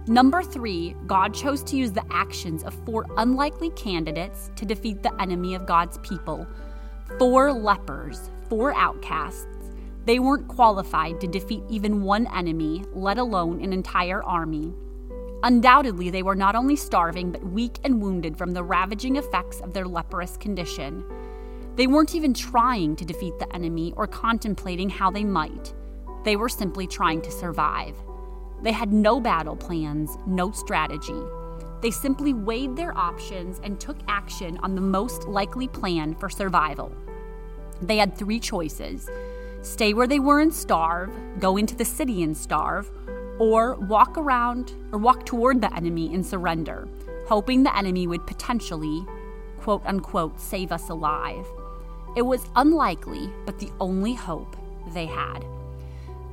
Number 0.07 0.41
three, 0.41 0.95
God 1.05 1.33
chose 1.33 1.63
to 1.63 1.77
use 1.77 1.91
the 1.91 2.03
actions 2.11 2.63
of 2.63 2.73
four 2.85 3.05
unlikely 3.17 3.69
candidates 3.71 4.51
to 4.55 4.65
defeat 4.65 5.03
the 5.03 5.21
enemy 5.21 5.55
of 5.55 5.65
God's 5.65 5.99
people. 5.99 6.47
Four 7.19 7.53
lepers, 7.53 8.31
four 8.49 8.73
outcasts, 8.75 9.47
they 10.05 10.17
weren't 10.17 10.47
qualified 10.47 11.21
to 11.21 11.27
defeat 11.27 11.63
even 11.69 12.01
one 12.01 12.27
enemy, 12.35 12.83
let 12.93 13.19
alone 13.19 13.61
an 13.63 13.71
entire 13.71 14.23
army. 14.23 14.73
Undoubtedly, 15.43 16.11
they 16.11 16.21
were 16.21 16.35
not 16.35 16.55
only 16.55 16.75
starving, 16.75 17.31
but 17.31 17.43
weak 17.43 17.79
and 17.83 18.01
wounded 18.01 18.37
from 18.37 18.51
the 18.51 18.63
ravaging 18.63 19.15
effects 19.15 19.59
of 19.61 19.73
their 19.73 19.85
leprous 19.87 20.37
condition. 20.37 21.03
They 21.75 21.87
weren't 21.87 22.13
even 22.13 22.33
trying 22.33 22.95
to 22.97 23.05
defeat 23.05 23.39
the 23.39 23.51
enemy 23.55 23.91
or 23.97 24.05
contemplating 24.05 24.89
how 24.89 25.09
they 25.09 25.23
might. 25.23 25.73
They 26.23 26.35
were 26.35 26.49
simply 26.49 26.85
trying 26.85 27.21
to 27.23 27.31
survive. 27.31 27.95
They 28.61 28.71
had 28.71 28.93
no 28.93 29.19
battle 29.19 29.55
plans, 29.55 30.15
no 30.27 30.51
strategy. 30.51 31.19
They 31.81 31.89
simply 31.89 32.33
weighed 32.33 32.75
their 32.75 32.95
options 32.95 33.59
and 33.63 33.79
took 33.79 33.97
action 34.07 34.59
on 34.61 34.75
the 34.75 34.81
most 34.81 35.27
likely 35.27 35.67
plan 35.67 36.13
for 36.13 36.29
survival. 36.29 36.91
They 37.81 37.97
had 37.97 38.15
three 38.15 38.39
choices 38.39 39.09
stay 39.63 39.93
where 39.93 40.07
they 40.07 40.19
were 40.19 40.39
and 40.39 40.53
starve, 40.53 41.11
go 41.39 41.57
into 41.57 41.75
the 41.75 41.85
city 41.85 42.23
and 42.23 42.35
starve, 42.35 42.89
or 43.41 43.73
walk 43.73 44.19
around 44.19 44.71
or 44.91 44.99
walk 44.99 45.25
toward 45.25 45.59
the 45.61 45.75
enemy 45.75 46.13
and 46.13 46.23
surrender, 46.23 46.87
hoping 47.25 47.63
the 47.63 47.75
enemy 47.75 48.05
would 48.05 48.27
potentially, 48.27 49.03
quote 49.57 49.81
unquote, 49.83 50.39
save 50.39 50.71
us 50.71 50.89
alive. 50.89 51.47
It 52.15 52.21
was 52.21 52.45
unlikely, 52.55 53.31
but 53.47 53.57
the 53.57 53.71
only 53.79 54.13
hope 54.13 54.55
they 54.93 55.07
had. 55.07 55.43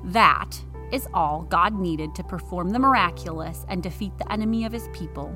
That 0.05 0.51
is 0.93 1.09
all 1.15 1.47
God 1.49 1.73
needed 1.73 2.15
to 2.15 2.23
perform 2.25 2.69
the 2.69 2.79
miraculous 2.79 3.65
and 3.71 3.83
defeat 3.83 4.13
the 4.19 4.31
enemy 4.31 4.67
of 4.67 4.73
his 4.73 4.89
people. 4.93 5.35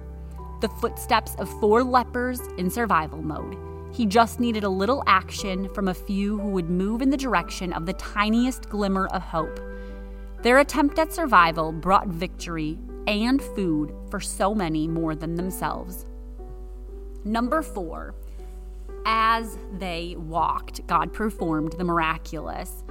The 0.60 0.68
footsteps 0.68 1.34
of 1.36 1.48
four 1.58 1.82
lepers 1.82 2.40
in 2.58 2.68
survival 2.68 3.22
mode 3.22 3.56
he 3.92 4.06
just 4.06 4.40
needed 4.40 4.64
a 4.64 4.70
little 4.70 5.02
action 5.06 5.68
from 5.74 5.88
a 5.88 5.94
few 5.94 6.38
who 6.38 6.48
would 6.48 6.70
move 6.70 7.02
in 7.02 7.10
the 7.10 7.16
direction 7.16 7.74
of 7.74 7.84
the 7.84 7.92
tiniest 7.92 8.70
glimmer 8.70 9.06
of 9.08 9.20
hope. 9.20 9.60
Their 10.42 10.58
attempt 10.58 10.98
at 10.98 11.12
survival 11.12 11.72
brought 11.72 12.08
victory 12.08 12.78
and 13.06 13.40
food 13.40 13.94
for 14.10 14.20
so 14.20 14.54
many 14.54 14.88
more 14.88 15.14
than 15.14 15.36
themselves. 15.36 16.04
Number 17.24 17.62
four, 17.62 18.14
as 19.06 19.56
they 19.78 20.16
walked, 20.18 20.86
God 20.86 21.12
performed 21.12 21.74
the 21.74 21.84
miraculous. 21.84 22.84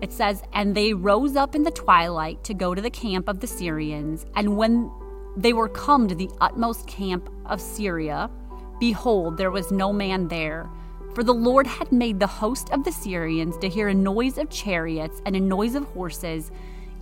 It 0.00 0.12
says, 0.12 0.42
And 0.52 0.74
they 0.74 0.92
rose 0.92 1.36
up 1.36 1.54
in 1.54 1.62
the 1.62 1.70
twilight 1.70 2.44
to 2.44 2.54
go 2.54 2.74
to 2.74 2.82
the 2.82 2.90
camp 2.90 3.28
of 3.28 3.40
the 3.40 3.46
Syrians. 3.46 4.26
And 4.34 4.56
when 4.56 4.90
they 5.36 5.52
were 5.52 5.68
come 5.68 6.08
to 6.08 6.14
the 6.14 6.30
utmost 6.40 6.86
camp 6.86 7.30
of 7.46 7.60
Syria, 7.60 8.30
Behold, 8.78 9.38
there 9.38 9.50
was 9.50 9.72
no 9.72 9.92
man 9.92 10.28
there. 10.28 10.68
For 11.16 11.24
the 11.24 11.32
Lord 11.32 11.66
had 11.66 11.92
made 11.92 12.20
the 12.20 12.26
host 12.26 12.68
of 12.72 12.84
the 12.84 12.92
Syrians 12.92 13.56
to 13.62 13.70
hear 13.70 13.88
a 13.88 13.94
noise 13.94 14.36
of 14.36 14.50
chariots 14.50 15.22
and 15.24 15.34
a 15.34 15.40
noise 15.40 15.74
of 15.74 15.84
horses, 15.84 16.50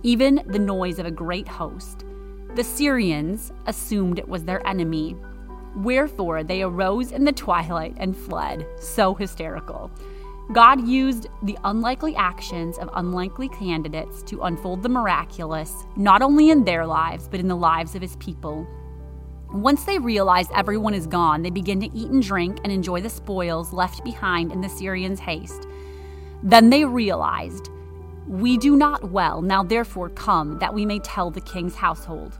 even 0.03 0.41
the 0.45 0.57
noise 0.57 0.99
of 0.99 1.05
a 1.05 1.11
great 1.11 1.49
host. 1.49 2.05
The 2.55 2.63
Syrians 2.63 3.51
assumed 3.65 4.17
it 4.17 4.29
was 4.29 4.45
their 4.45 4.65
enemy. 4.65 5.17
Wherefore 5.75 6.45
they 6.45 6.61
arose 6.61 7.11
in 7.11 7.25
the 7.25 7.33
twilight 7.33 7.95
and 7.97 8.15
fled. 8.15 8.65
So 8.79 9.13
hysterical. 9.15 9.91
God 10.53 10.87
used 10.87 11.27
the 11.43 11.57
unlikely 11.65 12.15
actions 12.15 12.77
of 12.77 12.89
unlikely 12.93 13.49
candidates 13.49 14.23
to 14.27 14.43
unfold 14.43 14.81
the 14.81 14.87
miraculous, 14.87 15.73
not 15.97 16.21
only 16.21 16.51
in 16.51 16.63
their 16.63 16.85
lives, 16.85 17.27
but 17.27 17.41
in 17.41 17.49
the 17.49 17.57
lives 17.57 17.95
of 17.95 18.01
his 18.01 18.15
people. 18.15 18.65
Once 19.53 19.85
they 19.85 19.99
realize 19.99 20.47
everyone 20.53 20.93
is 20.93 21.07
gone, 21.07 21.41
they 21.41 21.49
begin 21.49 21.79
to 21.79 21.95
eat 21.95 22.09
and 22.09 22.23
drink 22.23 22.59
and 22.63 22.71
enjoy 22.71 22.99
the 23.01 23.09
spoils 23.09 23.71
left 23.73 24.03
behind 24.03 24.51
in 24.51 24.61
the 24.61 24.69
Syrians' 24.69 25.19
haste. 25.19 25.67
Then 26.43 26.69
they 26.69 26.85
realized, 26.85 27.69
We 28.27 28.57
do 28.57 28.75
not 28.75 29.11
well, 29.11 29.41
now 29.41 29.63
therefore 29.63 30.09
come, 30.09 30.59
that 30.59 30.73
we 30.73 30.85
may 30.85 30.99
tell 30.99 31.31
the 31.31 31.41
king's 31.41 31.75
household. 31.75 32.37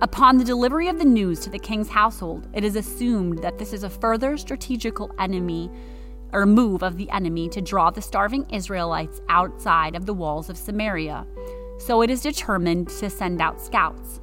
Upon 0.00 0.36
the 0.36 0.44
delivery 0.44 0.88
of 0.88 0.98
the 0.98 1.04
news 1.04 1.40
to 1.40 1.50
the 1.50 1.58
king's 1.60 1.88
household, 1.88 2.48
it 2.54 2.64
is 2.64 2.74
assumed 2.74 3.38
that 3.38 3.58
this 3.58 3.72
is 3.72 3.84
a 3.84 3.90
further 3.90 4.36
strategical 4.36 5.14
enemy 5.18 5.70
or 6.32 6.44
move 6.44 6.82
of 6.82 6.96
the 6.96 7.08
enemy 7.10 7.48
to 7.50 7.60
draw 7.60 7.90
the 7.90 8.02
starving 8.02 8.48
Israelites 8.50 9.20
outside 9.28 9.94
of 9.94 10.06
the 10.06 10.14
walls 10.14 10.50
of 10.50 10.56
Samaria. 10.56 11.24
So 11.78 12.02
it 12.02 12.10
is 12.10 12.22
determined 12.22 12.88
to 12.88 13.10
send 13.10 13.40
out 13.40 13.60
scouts. 13.60 14.20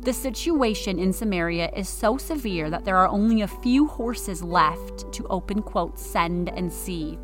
The 0.00 0.12
situation 0.12 0.98
in 0.98 1.12
Samaria 1.12 1.70
is 1.76 1.88
so 1.88 2.16
severe 2.16 2.70
that 2.70 2.84
there 2.84 2.96
are 2.96 3.08
only 3.08 3.42
a 3.42 3.48
few 3.48 3.86
horses 3.86 4.42
left 4.42 5.12
to 5.12 5.26
open 5.28 5.60
quote 5.60 5.98
send 5.98 6.48
and 6.48 6.72
see. 6.72 7.18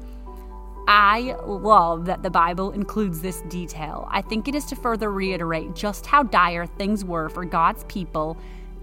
I 0.86 1.36
love 1.46 2.04
that 2.06 2.22
the 2.22 2.30
Bible 2.30 2.72
includes 2.72 3.20
this 3.20 3.40
detail. 3.42 4.06
I 4.10 4.20
think 4.20 4.48
it 4.48 4.54
is 4.54 4.66
to 4.66 4.76
further 4.76 5.10
reiterate 5.10 5.74
just 5.74 6.04
how 6.04 6.24
dire 6.24 6.66
things 6.66 7.04
were 7.04 7.30
for 7.30 7.44
God's 7.46 7.84
people 7.84 8.36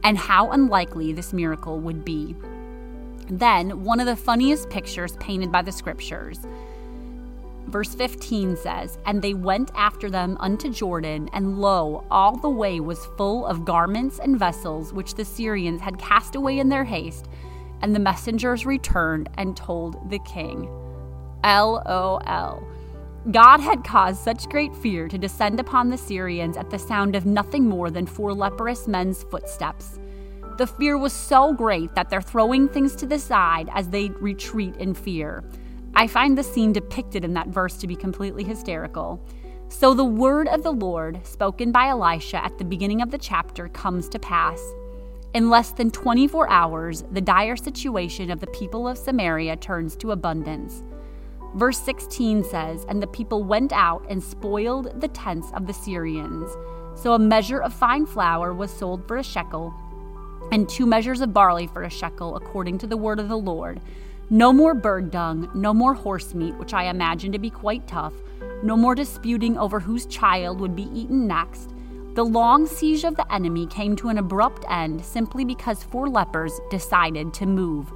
and 0.03 0.17
how 0.17 0.51
unlikely 0.51 1.13
this 1.13 1.31
miracle 1.31 1.79
would 1.79 2.03
be. 2.03 2.35
Then, 3.29 3.83
one 3.83 3.99
of 3.99 4.07
the 4.07 4.15
funniest 4.15 4.69
pictures 4.69 5.15
painted 5.17 5.51
by 5.51 5.61
the 5.61 5.71
scriptures 5.71 6.39
Verse 7.67 7.95
15 7.95 8.57
says, 8.57 8.97
And 9.05 9.21
they 9.21 9.33
went 9.33 9.71
after 9.75 10.09
them 10.09 10.37
unto 10.39 10.69
Jordan, 10.69 11.29
and 11.33 11.59
lo, 11.59 12.05
all 12.11 12.35
the 12.35 12.49
way 12.49 12.79
was 12.79 13.05
full 13.17 13.45
of 13.45 13.65
garments 13.65 14.19
and 14.19 14.37
vessels 14.37 14.93
which 14.93 15.15
the 15.15 15.25
Syrians 15.25 15.81
had 15.81 15.97
cast 15.97 16.35
away 16.35 16.59
in 16.59 16.69
their 16.69 16.83
haste. 16.83 17.27
And 17.81 17.95
the 17.95 17.99
messengers 17.99 18.65
returned 18.65 19.29
and 19.37 19.55
told 19.55 20.09
the 20.09 20.19
king. 20.19 20.69
LOL. 21.43 22.67
God 23.29 23.59
had 23.59 23.83
caused 23.83 24.23
such 24.23 24.49
great 24.49 24.75
fear 24.75 25.07
to 25.07 25.17
descend 25.17 25.59
upon 25.59 25.89
the 25.89 25.97
Syrians 25.97 26.57
at 26.57 26.71
the 26.71 26.79
sound 26.79 27.15
of 27.15 27.25
nothing 27.25 27.67
more 27.67 27.91
than 27.91 28.07
four 28.07 28.33
leprous 28.33 28.87
men's 28.87 29.23
footsteps. 29.23 29.99
The 30.57 30.67
fear 30.67 30.97
was 30.97 31.13
so 31.13 31.53
great 31.53 31.93
that 31.95 32.09
they're 32.09 32.21
throwing 32.21 32.67
things 32.67 32.95
to 32.97 33.05
the 33.05 33.19
side 33.19 33.69
as 33.73 33.89
they 33.89 34.09
retreat 34.09 34.75
in 34.77 34.93
fear. 34.93 35.43
I 35.93 36.07
find 36.07 36.37
the 36.37 36.43
scene 36.43 36.73
depicted 36.73 37.25
in 37.25 37.33
that 37.33 37.47
verse 37.47 37.77
to 37.77 37.87
be 37.87 37.95
completely 37.95 38.43
hysterical. 38.43 39.23
So 39.69 39.93
the 39.93 40.05
word 40.05 40.47
of 40.47 40.63
the 40.63 40.71
Lord, 40.71 41.25
spoken 41.25 41.71
by 41.71 41.87
Elisha 41.87 42.43
at 42.43 42.57
the 42.57 42.65
beginning 42.65 43.01
of 43.01 43.11
the 43.11 43.17
chapter, 43.17 43.69
comes 43.69 44.09
to 44.09 44.19
pass. 44.19 44.61
In 45.33 45.49
less 45.49 45.71
than 45.71 45.91
24 45.91 46.49
hours, 46.49 47.03
the 47.11 47.21
dire 47.21 47.55
situation 47.55 48.29
of 48.29 48.41
the 48.41 48.47
people 48.47 48.87
of 48.87 48.97
Samaria 48.97 49.55
turns 49.55 49.95
to 49.97 50.11
abundance. 50.11 50.83
Verse 51.55 51.79
16 51.79 52.43
says, 52.43 52.85
And 52.89 53.01
the 53.01 53.07
people 53.07 53.43
went 53.43 53.71
out 53.71 54.05
and 54.09 54.21
spoiled 54.21 54.99
the 54.99 55.07
tents 55.09 55.51
of 55.53 55.67
the 55.67 55.73
Syrians. 55.73 56.49
So 56.95 57.13
a 57.13 57.19
measure 57.19 57.61
of 57.61 57.73
fine 57.73 58.05
flour 58.05 58.53
was 58.53 58.71
sold 58.71 59.07
for 59.07 59.17
a 59.17 59.23
shekel, 59.23 59.73
and 60.51 60.67
two 60.67 60.85
measures 60.85 61.21
of 61.21 61.33
barley 61.33 61.67
for 61.67 61.83
a 61.83 61.89
shekel, 61.89 62.35
according 62.35 62.77
to 62.79 62.87
the 62.87 62.97
word 62.97 63.19
of 63.19 63.29
the 63.29 63.37
Lord. 63.37 63.79
No 64.31 64.51
more 64.51 64.73
bird 64.73 65.11
dung, 65.11 65.51
no 65.53 65.75
more 65.75 65.93
horse 65.93 66.33
meat, 66.33 66.57
which 66.57 66.73
I 66.73 66.85
imagine 66.85 67.31
to 67.33 67.39
be 67.39 67.51
quite 67.51 67.87
tough, 67.87 68.13
no 68.63 68.75
more 68.75 68.95
disputing 68.95 69.59
over 69.59 69.79
whose 69.79 70.07
child 70.07 70.59
would 70.59 70.75
be 70.75 70.89
eaten 70.93 71.27
next 71.27 71.71
the 72.13 72.25
long 72.25 72.67
siege 72.67 73.05
of 73.05 73.15
the 73.15 73.33
enemy 73.33 73.65
came 73.65 73.95
to 73.95 74.09
an 74.09 74.17
abrupt 74.17 74.65
end 74.69 75.03
simply 75.03 75.45
because 75.45 75.81
four 75.81 76.09
lepers 76.09 76.59
decided 76.69 77.33
to 77.35 77.45
move. 77.45 77.89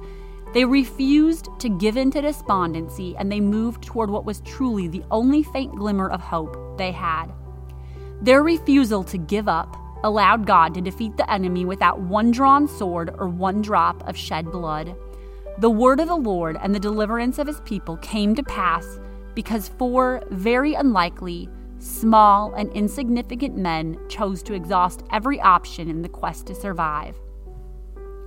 They 0.54 0.64
refused 0.64 1.50
to 1.58 1.68
give 1.68 1.98
in 1.98 2.10
to 2.12 2.22
despondency 2.22 3.14
and 3.18 3.30
they 3.30 3.40
moved 3.40 3.82
toward 3.82 4.08
what 4.08 4.24
was 4.24 4.40
truly 4.40 4.88
the 4.88 5.04
only 5.10 5.42
faint 5.42 5.76
glimmer 5.76 6.08
of 6.08 6.22
hope 6.22 6.78
they 6.78 6.92
had. 6.92 7.26
Their 8.22 8.42
refusal 8.42 9.04
to 9.04 9.18
give 9.18 9.48
up 9.48 9.76
allowed 10.02 10.46
God 10.46 10.72
to 10.74 10.80
defeat 10.80 11.18
the 11.18 11.30
enemy 11.30 11.66
without 11.66 12.00
one 12.00 12.30
drawn 12.30 12.66
sword 12.66 13.14
or 13.18 13.28
one 13.28 13.60
drop 13.60 14.02
of 14.08 14.16
shed 14.16 14.50
blood. 14.50 14.96
The 15.58 15.70
word 15.70 16.00
of 16.00 16.08
the 16.08 16.16
Lord 16.16 16.58
and 16.60 16.74
the 16.74 16.80
deliverance 16.80 17.38
of 17.38 17.46
his 17.46 17.60
people 17.60 17.96
came 17.98 18.34
to 18.34 18.42
pass 18.42 19.00
because 19.34 19.68
four 19.68 20.22
very 20.30 20.74
unlikely, 20.74 21.48
small, 21.78 22.52
and 22.52 22.70
insignificant 22.72 23.56
men 23.56 23.98
chose 24.10 24.42
to 24.42 24.52
exhaust 24.52 25.04
every 25.12 25.40
option 25.40 25.88
in 25.88 26.02
the 26.02 26.10
quest 26.10 26.46
to 26.48 26.54
survive. 26.54 27.16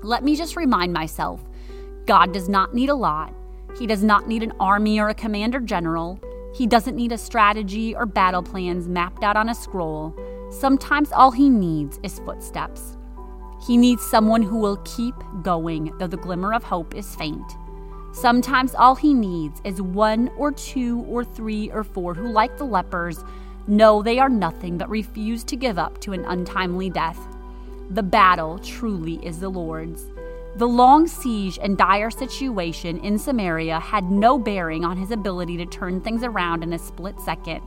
Let 0.01 0.23
me 0.23 0.35
just 0.35 0.55
remind 0.55 0.91
myself 0.91 1.43
God 2.07 2.33
does 2.33 2.49
not 2.49 2.73
need 2.73 2.89
a 2.89 2.95
lot. 2.95 3.31
He 3.77 3.85
does 3.85 4.03
not 4.03 4.27
need 4.27 4.41
an 4.41 4.53
army 4.59 4.99
or 4.99 5.09
a 5.09 5.13
commander 5.13 5.59
general. 5.59 6.19
He 6.55 6.65
doesn't 6.65 6.95
need 6.95 7.11
a 7.11 7.17
strategy 7.17 7.95
or 7.95 8.07
battle 8.07 8.41
plans 8.41 8.87
mapped 8.87 9.23
out 9.23 9.37
on 9.37 9.49
a 9.49 9.55
scroll. 9.55 10.15
Sometimes 10.49 11.11
all 11.11 11.29
he 11.29 11.47
needs 11.47 11.99
is 12.01 12.17
footsteps. 12.17 12.97
He 13.65 13.77
needs 13.77 14.01
someone 14.03 14.41
who 14.41 14.57
will 14.57 14.77
keep 14.85 15.15
going, 15.41 15.91
though 15.97 16.07
the 16.07 16.17
glimmer 16.17 16.53
of 16.53 16.63
hope 16.63 16.95
is 16.95 17.15
faint. 17.15 17.57
Sometimes 18.13 18.73
all 18.73 18.95
he 18.95 19.13
needs 19.13 19.61
is 19.63 19.81
one 19.81 20.29
or 20.37 20.51
two 20.51 21.01
or 21.01 21.23
three 21.23 21.69
or 21.71 21.83
four 21.83 22.13
who, 22.13 22.27
like 22.27 22.57
the 22.57 22.63
lepers, 22.63 23.23
know 23.67 24.01
they 24.01 24.17
are 24.17 24.29
nothing 24.29 24.77
but 24.77 24.89
refuse 24.89 25.43
to 25.43 25.55
give 25.55 25.77
up 25.77 25.99
to 26.01 26.13
an 26.13 26.25
untimely 26.25 26.89
death. 26.89 27.19
The 27.91 28.03
battle 28.03 28.59
truly 28.59 29.23
is 29.25 29.39
the 29.39 29.49
Lord's. 29.49 30.05
The 30.55 30.67
long 30.67 31.07
siege 31.07 31.59
and 31.61 31.77
dire 31.77 32.09
situation 32.09 32.99
in 32.99 33.19
Samaria 33.19 33.79
had 33.79 34.09
no 34.09 34.39
bearing 34.39 34.83
on 34.83 34.97
his 34.97 35.11
ability 35.11 35.57
to 35.57 35.65
turn 35.65 36.01
things 36.01 36.23
around 36.23 36.63
in 36.63 36.73
a 36.73 36.79
split 36.79 37.19
second, 37.19 37.61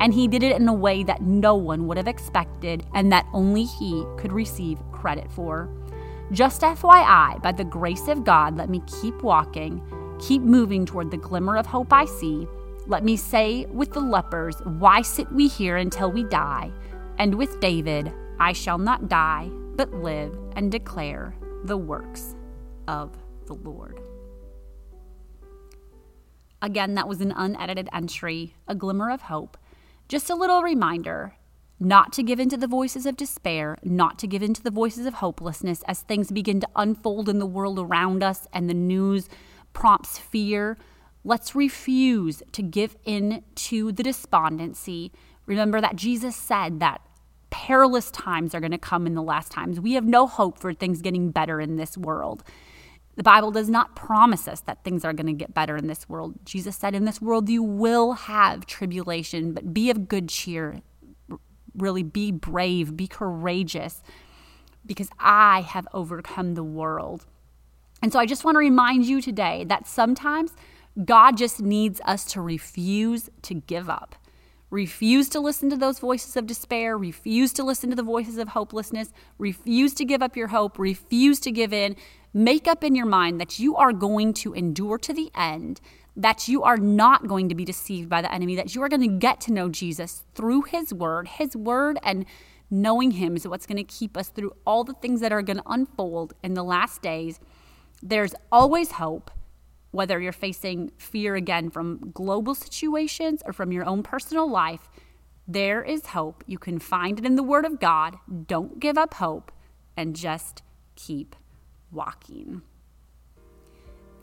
and 0.00 0.12
he 0.12 0.28
did 0.28 0.42
it 0.42 0.56
in 0.56 0.68
a 0.68 0.74
way 0.74 1.02
that 1.02 1.22
no 1.22 1.54
one 1.54 1.86
would 1.86 1.96
have 1.96 2.08
expected 2.08 2.84
and 2.94 3.12
that 3.12 3.26
only 3.32 3.64
he 3.64 4.04
could 4.16 4.32
receive 4.32 4.78
credit 4.92 5.30
for. 5.32 5.68
Just 6.32 6.62
FYI, 6.62 7.40
by 7.42 7.52
the 7.52 7.64
grace 7.64 8.08
of 8.08 8.24
God, 8.24 8.56
let 8.56 8.70
me 8.70 8.82
keep 9.00 9.22
walking, 9.22 9.82
keep 10.18 10.42
moving 10.42 10.86
toward 10.86 11.10
the 11.10 11.16
glimmer 11.16 11.56
of 11.56 11.66
hope 11.66 11.92
I 11.92 12.06
see. 12.06 12.46
Let 12.86 13.04
me 13.04 13.16
say 13.16 13.66
with 13.66 13.92
the 13.92 14.00
lepers, 14.00 14.56
Why 14.64 15.02
sit 15.02 15.30
we 15.32 15.48
here 15.48 15.76
until 15.76 16.10
we 16.10 16.24
die? 16.24 16.72
And 17.18 17.36
with 17.36 17.60
David, 17.60 18.12
I 18.40 18.52
shall 18.52 18.78
not 18.78 19.08
die, 19.08 19.48
but 19.76 19.92
live 19.92 20.36
and 20.56 20.72
declare 20.72 21.34
the 21.64 21.76
works 21.76 22.34
of 22.88 23.16
the 23.46 23.54
Lord. 23.54 24.00
Again, 26.62 26.94
that 26.94 27.08
was 27.08 27.20
an 27.20 27.32
unedited 27.36 27.88
entry, 27.92 28.54
a 28.66 28.74
glimmer 28.74 29.10
of 29.10 29.20
hope. 29.20 29.58
Just 30.14 30.30
a 30.30 30.36
little 30.36 30.62
reminder 30.62 31.34
not 31.80 32.12
to 32.12 32.22
give 32.22 32.38
in 32.38 32.48
to 32.50 32.56
the 32.56 32.68
voices 32.68 33.04
of 33.04 33.16
despair, 33.16 33.78
not 33.82 34.16
to 34.20 34.28
give 34.28 34.44
in 34.44 34.54
to 34.54 34.62
the 34.62 34.70
voices 34.70 35.06
of 35.06 35.14
hopelessness 35.14 35.82
as 35.88 36.02
things 36.02 36.30
begin 36.30 36.60
to 36.60 36.68
unfold 36.76 37.28
in 37.28 37.40
the 37.40 37.46
world 37.46 37.80
around 37.80 38.22
us 38.22 38.46
and 38.52 38.70
the 38.70 38.74
news 38.74 39.28
prompts 39.72 40.16
fear. 40.16 40.78
Let's 41.24 41.56
refuse 41.56 42.44
to 42.52 42.62
give 42.62 42.96
in 43.04 43.42
to 43.56 43.90
the 43.90 44.04
despondency. 44.04 45.10
Remember 45.46 45.80
that 45.80 45.96
Jesus 45.96 46.36
said 46.36 46.78
that 46.78 47.00
perilous 47.50 48.12
times 48.12 48.54
are 48.54 48.60
going 48.60 48.70
to 48.70 48.78
come 48.78 49.08
in 49.08 49.14
the 49.14 49.20
last 49.20 49.50
times. 49.50 49.80
We 49.80 49.94
have 49.94 50.04
no 50.04 50.28
hope 50.28 50.60
for 50.60 50.72
things 50.72 51.02
getting 51.02 51.32
better 51.32 51.60
in 51.60 51.74
this 51.74 51.98
world. 51.98 52.44
The 53.16 53.22
Bible 53.22 53.50
does 53.50 53.70
not 53.70 53.94
promise 53.94 54.48
us 54.48 54.60
that 54.62 54.82
things 54.82 55.04
are 55.04 55.12
going 55.12 55.26
to 55.26 55.32
get 55.32 55.54
better 55.54 55.76
in 55.76 55.86
this 55.86 56.08
world. 56.08 56.34
Jesus 56.44 56.76
said, 56.76 56.94
In 56.94 57.04
this 57.04 57.20
world 57.20 57.48
you 57.48 57.62
will 57.62 58.12
have 58.12 58.66
tribulation, 58.66 59.52
but 59.52 59.72
be 59.72 59.90
of 59.90 60.08
good 60.08 60.28
cheer 60.28 60.82
really 61.76 62.02
be 62.02 62.30
brave, 62.30 62.96
be 62.96 63.06
courageous, 63.06 64.02
because 64.86 65.10
I 65.18 65.62
have 65.62 65.88
overcome 65.92 66.54
the 66.54 66.64
world. 66.64 67.26
And 68.02 68.12
so 68.12 68.18
I 68.18 68.26
just 68.26 68.44
want 68.44 68.56
to 68.56 68.60
remind 68.60 69.06
you 69.06 69.20
today 69.20 69.64
that 69.68 69.86
sometimes 69.86 70.52
God 71.04 71.36
just 71.36 71.60
needs 71.60 72.00
us 72.04 72.24
to 72.26 72.40
refuse 72.40 73.30
to 73.42 73.54
give 73.54 73.88
up. 73.88 74.14
Refuse 74.74 75.28
to 75.28 75.38
listen 75.38 75.70
to 75.70 75.76
those 75.76 76.00
voices 76.00 76.36
of 76.36 76.48
despair. 76.48 76.98
Refuse 76.98 77.52
to 77.52 77.62
listen 77.62 77.90
to 77.90 77.96
the 77.96 78.02
voices 78.02 78.38
of 78.38 78.48
hopelessness. 78.48 79.12
Refuse 79.38 79.94
to 79.94 80.04
give 80.04 80.20
up 80.20 80.36
your 80.36 80.48
hope. 80.48 80.80
Refuse 80.80 81.38
to 81.40 81.52
give 81.52 81.72
in. 81.72 81.94
Make 82.32 82.66
up 82.66 82.82
in 82.82 82.96
your 82.96 83.06
mind 83.06 83.40
that 83.40 83.60
you 83.60 83.76
are 83.76 83.92
going 83.92 84.34
to 84.34 84.52
endure 84.52 84.98
to 84.98 85.12
the 85.12 85.30
end, 85.32 85.80
that 86.16 86.48
you 86.48 86.64
are 86.64 86.76
not 86.76 87.28
going 87.28 87.48
to 87.50 87.54
be 87.54 87.64
deceived 87.64 88.08
by 88.08 88.20
the 88.20 88.34
enemy, 88.34 88.56
that 88.56 88.74
you 88.74 88.82
are 88.82 88.88
going 88.88 89.08
to 89.08 89.16
get 89.16 89.40
to 89.42 89.52
know 89.52 89.68
Jesus 89.68 90.24
through 90.34 90.62
his 90.62 90.92
word. 90.92 91.28
His 91.28 91.54
word 91.54 92.00
and 92.02 92.26
knowing 92.68 93.12
him 93.12 93.36
is 93.36 93.46
what's 93.46 93.66
going 93.66 93.76
to 93.76 93.84
keep 93.84 94.16
us 94.16 94.26
through 94.26 94.56
all 94.66 94.82
the 94.82 94.94
things 94.94 95.20
that 95.20 95.30
are 95.30 95.42
going 95.42 95.58
to 95.58 95.70
unfold 95.70 96.34
in 96.42 96.54
the 96.54 96.64
last 96.64 97.00
days. 97.00 97.38
There's 98.02 98.34
always 98.50 98.90
hope, 98.90 99.30
whether 99.94 100.20
you're 100.20 100.32
facing 100.32 100.90
fear 100.98 101.36
again 101.36 101.70
from 101.70 102.10
global 102.12 102.54
situations 102.54 103.42
or 103.46 103.52
from 103.52 103.70
your 103.70 103.84
own 103.84 104.02
personal 104.02 104.50
life. 104.50 104.90
There 105.46 105.82
is 105.82 106.06
hope. 106.06 106.42
You 106.46 106.58
can 106.58 106.78
find 106.80 107.18
it 107.18 107.24
in 107.24 107.36
the 107.36 107.42
Word 107.42 107.64
of 107.64 107.78
God. 107.78 108.16
Don't 108.46 108.80
give 108.80 108.98
up 108.98 109.14
hope 109.14 109.52
and 109.96 110.16
just 110.16 110.62
keep 110.96 111.36
walking. 111.92 112.62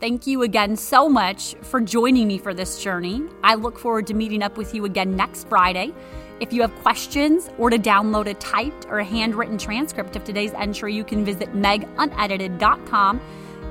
Thank 0.01 0.27
you 0.27 0.41
again 0.41 0.75
so 0.75 1.07
much 1.07 1.53
for 1.62 1.79
joining 1.79 2.27
me 2.27 2.38
for 2.38 2.53
this 2.53 2.84
journey. 2.84 3.21
I 3.43 3.55
look 3.55 3.79
forward 3.79 4.07
to 4.07 4.13
meeting 4.13 4.43
up 4.43 4.57
with 4.57 4.73
you 4.73 4.86
again 4.86 5.15
next 5.15 5.47
Friday. 5.47 5.93
If 6.41 6.51
you 6.51 6.62
have 6.62 6.75
questions 6.77 7.49
or 7.60 7.69
to 7.69 7.77
download 7.77 8.27
a 8.27 8.34
typed 8.34 8.88
or 8.89 8.99
a 8.99 9.05
handwritten 9.05 9.60
transcript 9.60 10.15
of 10.15 10.23
today's 10.23 10.53
entry, 10.53 10.93
you 10.93 11.03
can 11.03 11.23
visit 11.23 11.53
megunedited.com. 11.53 13.21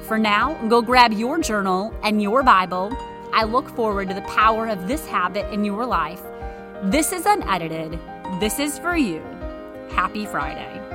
For 0.06 0.18
now, 0.18 0.54
go 0.68 0.82
grab 0.82 1.12
your 1.12 1.38
journal 1.38 1.94
and 2.02 2.20
your 2.20 2.42
Bible. 2.42 2.92
I 3.32 3.44
look 3.44 3.68
forward 3.70 4.08
to 4.08 4.14
the 4.14 4.22
power 4.22 4.66
of 4.66 4.88
this 4.88 5.06
habit 5.06 5.52
in 5.52 5.64
your 5.64 5.86
life. 5.86 6.22
This 6.84 7.12
is 7.12 7.26
unedited. 7.26 7.98
This 8.40 8.58
is 8.58 8.78
for 8.78 8.96
you. 8.96 9.22
Happy 9.90 10.26
Friday. 10.26 10.89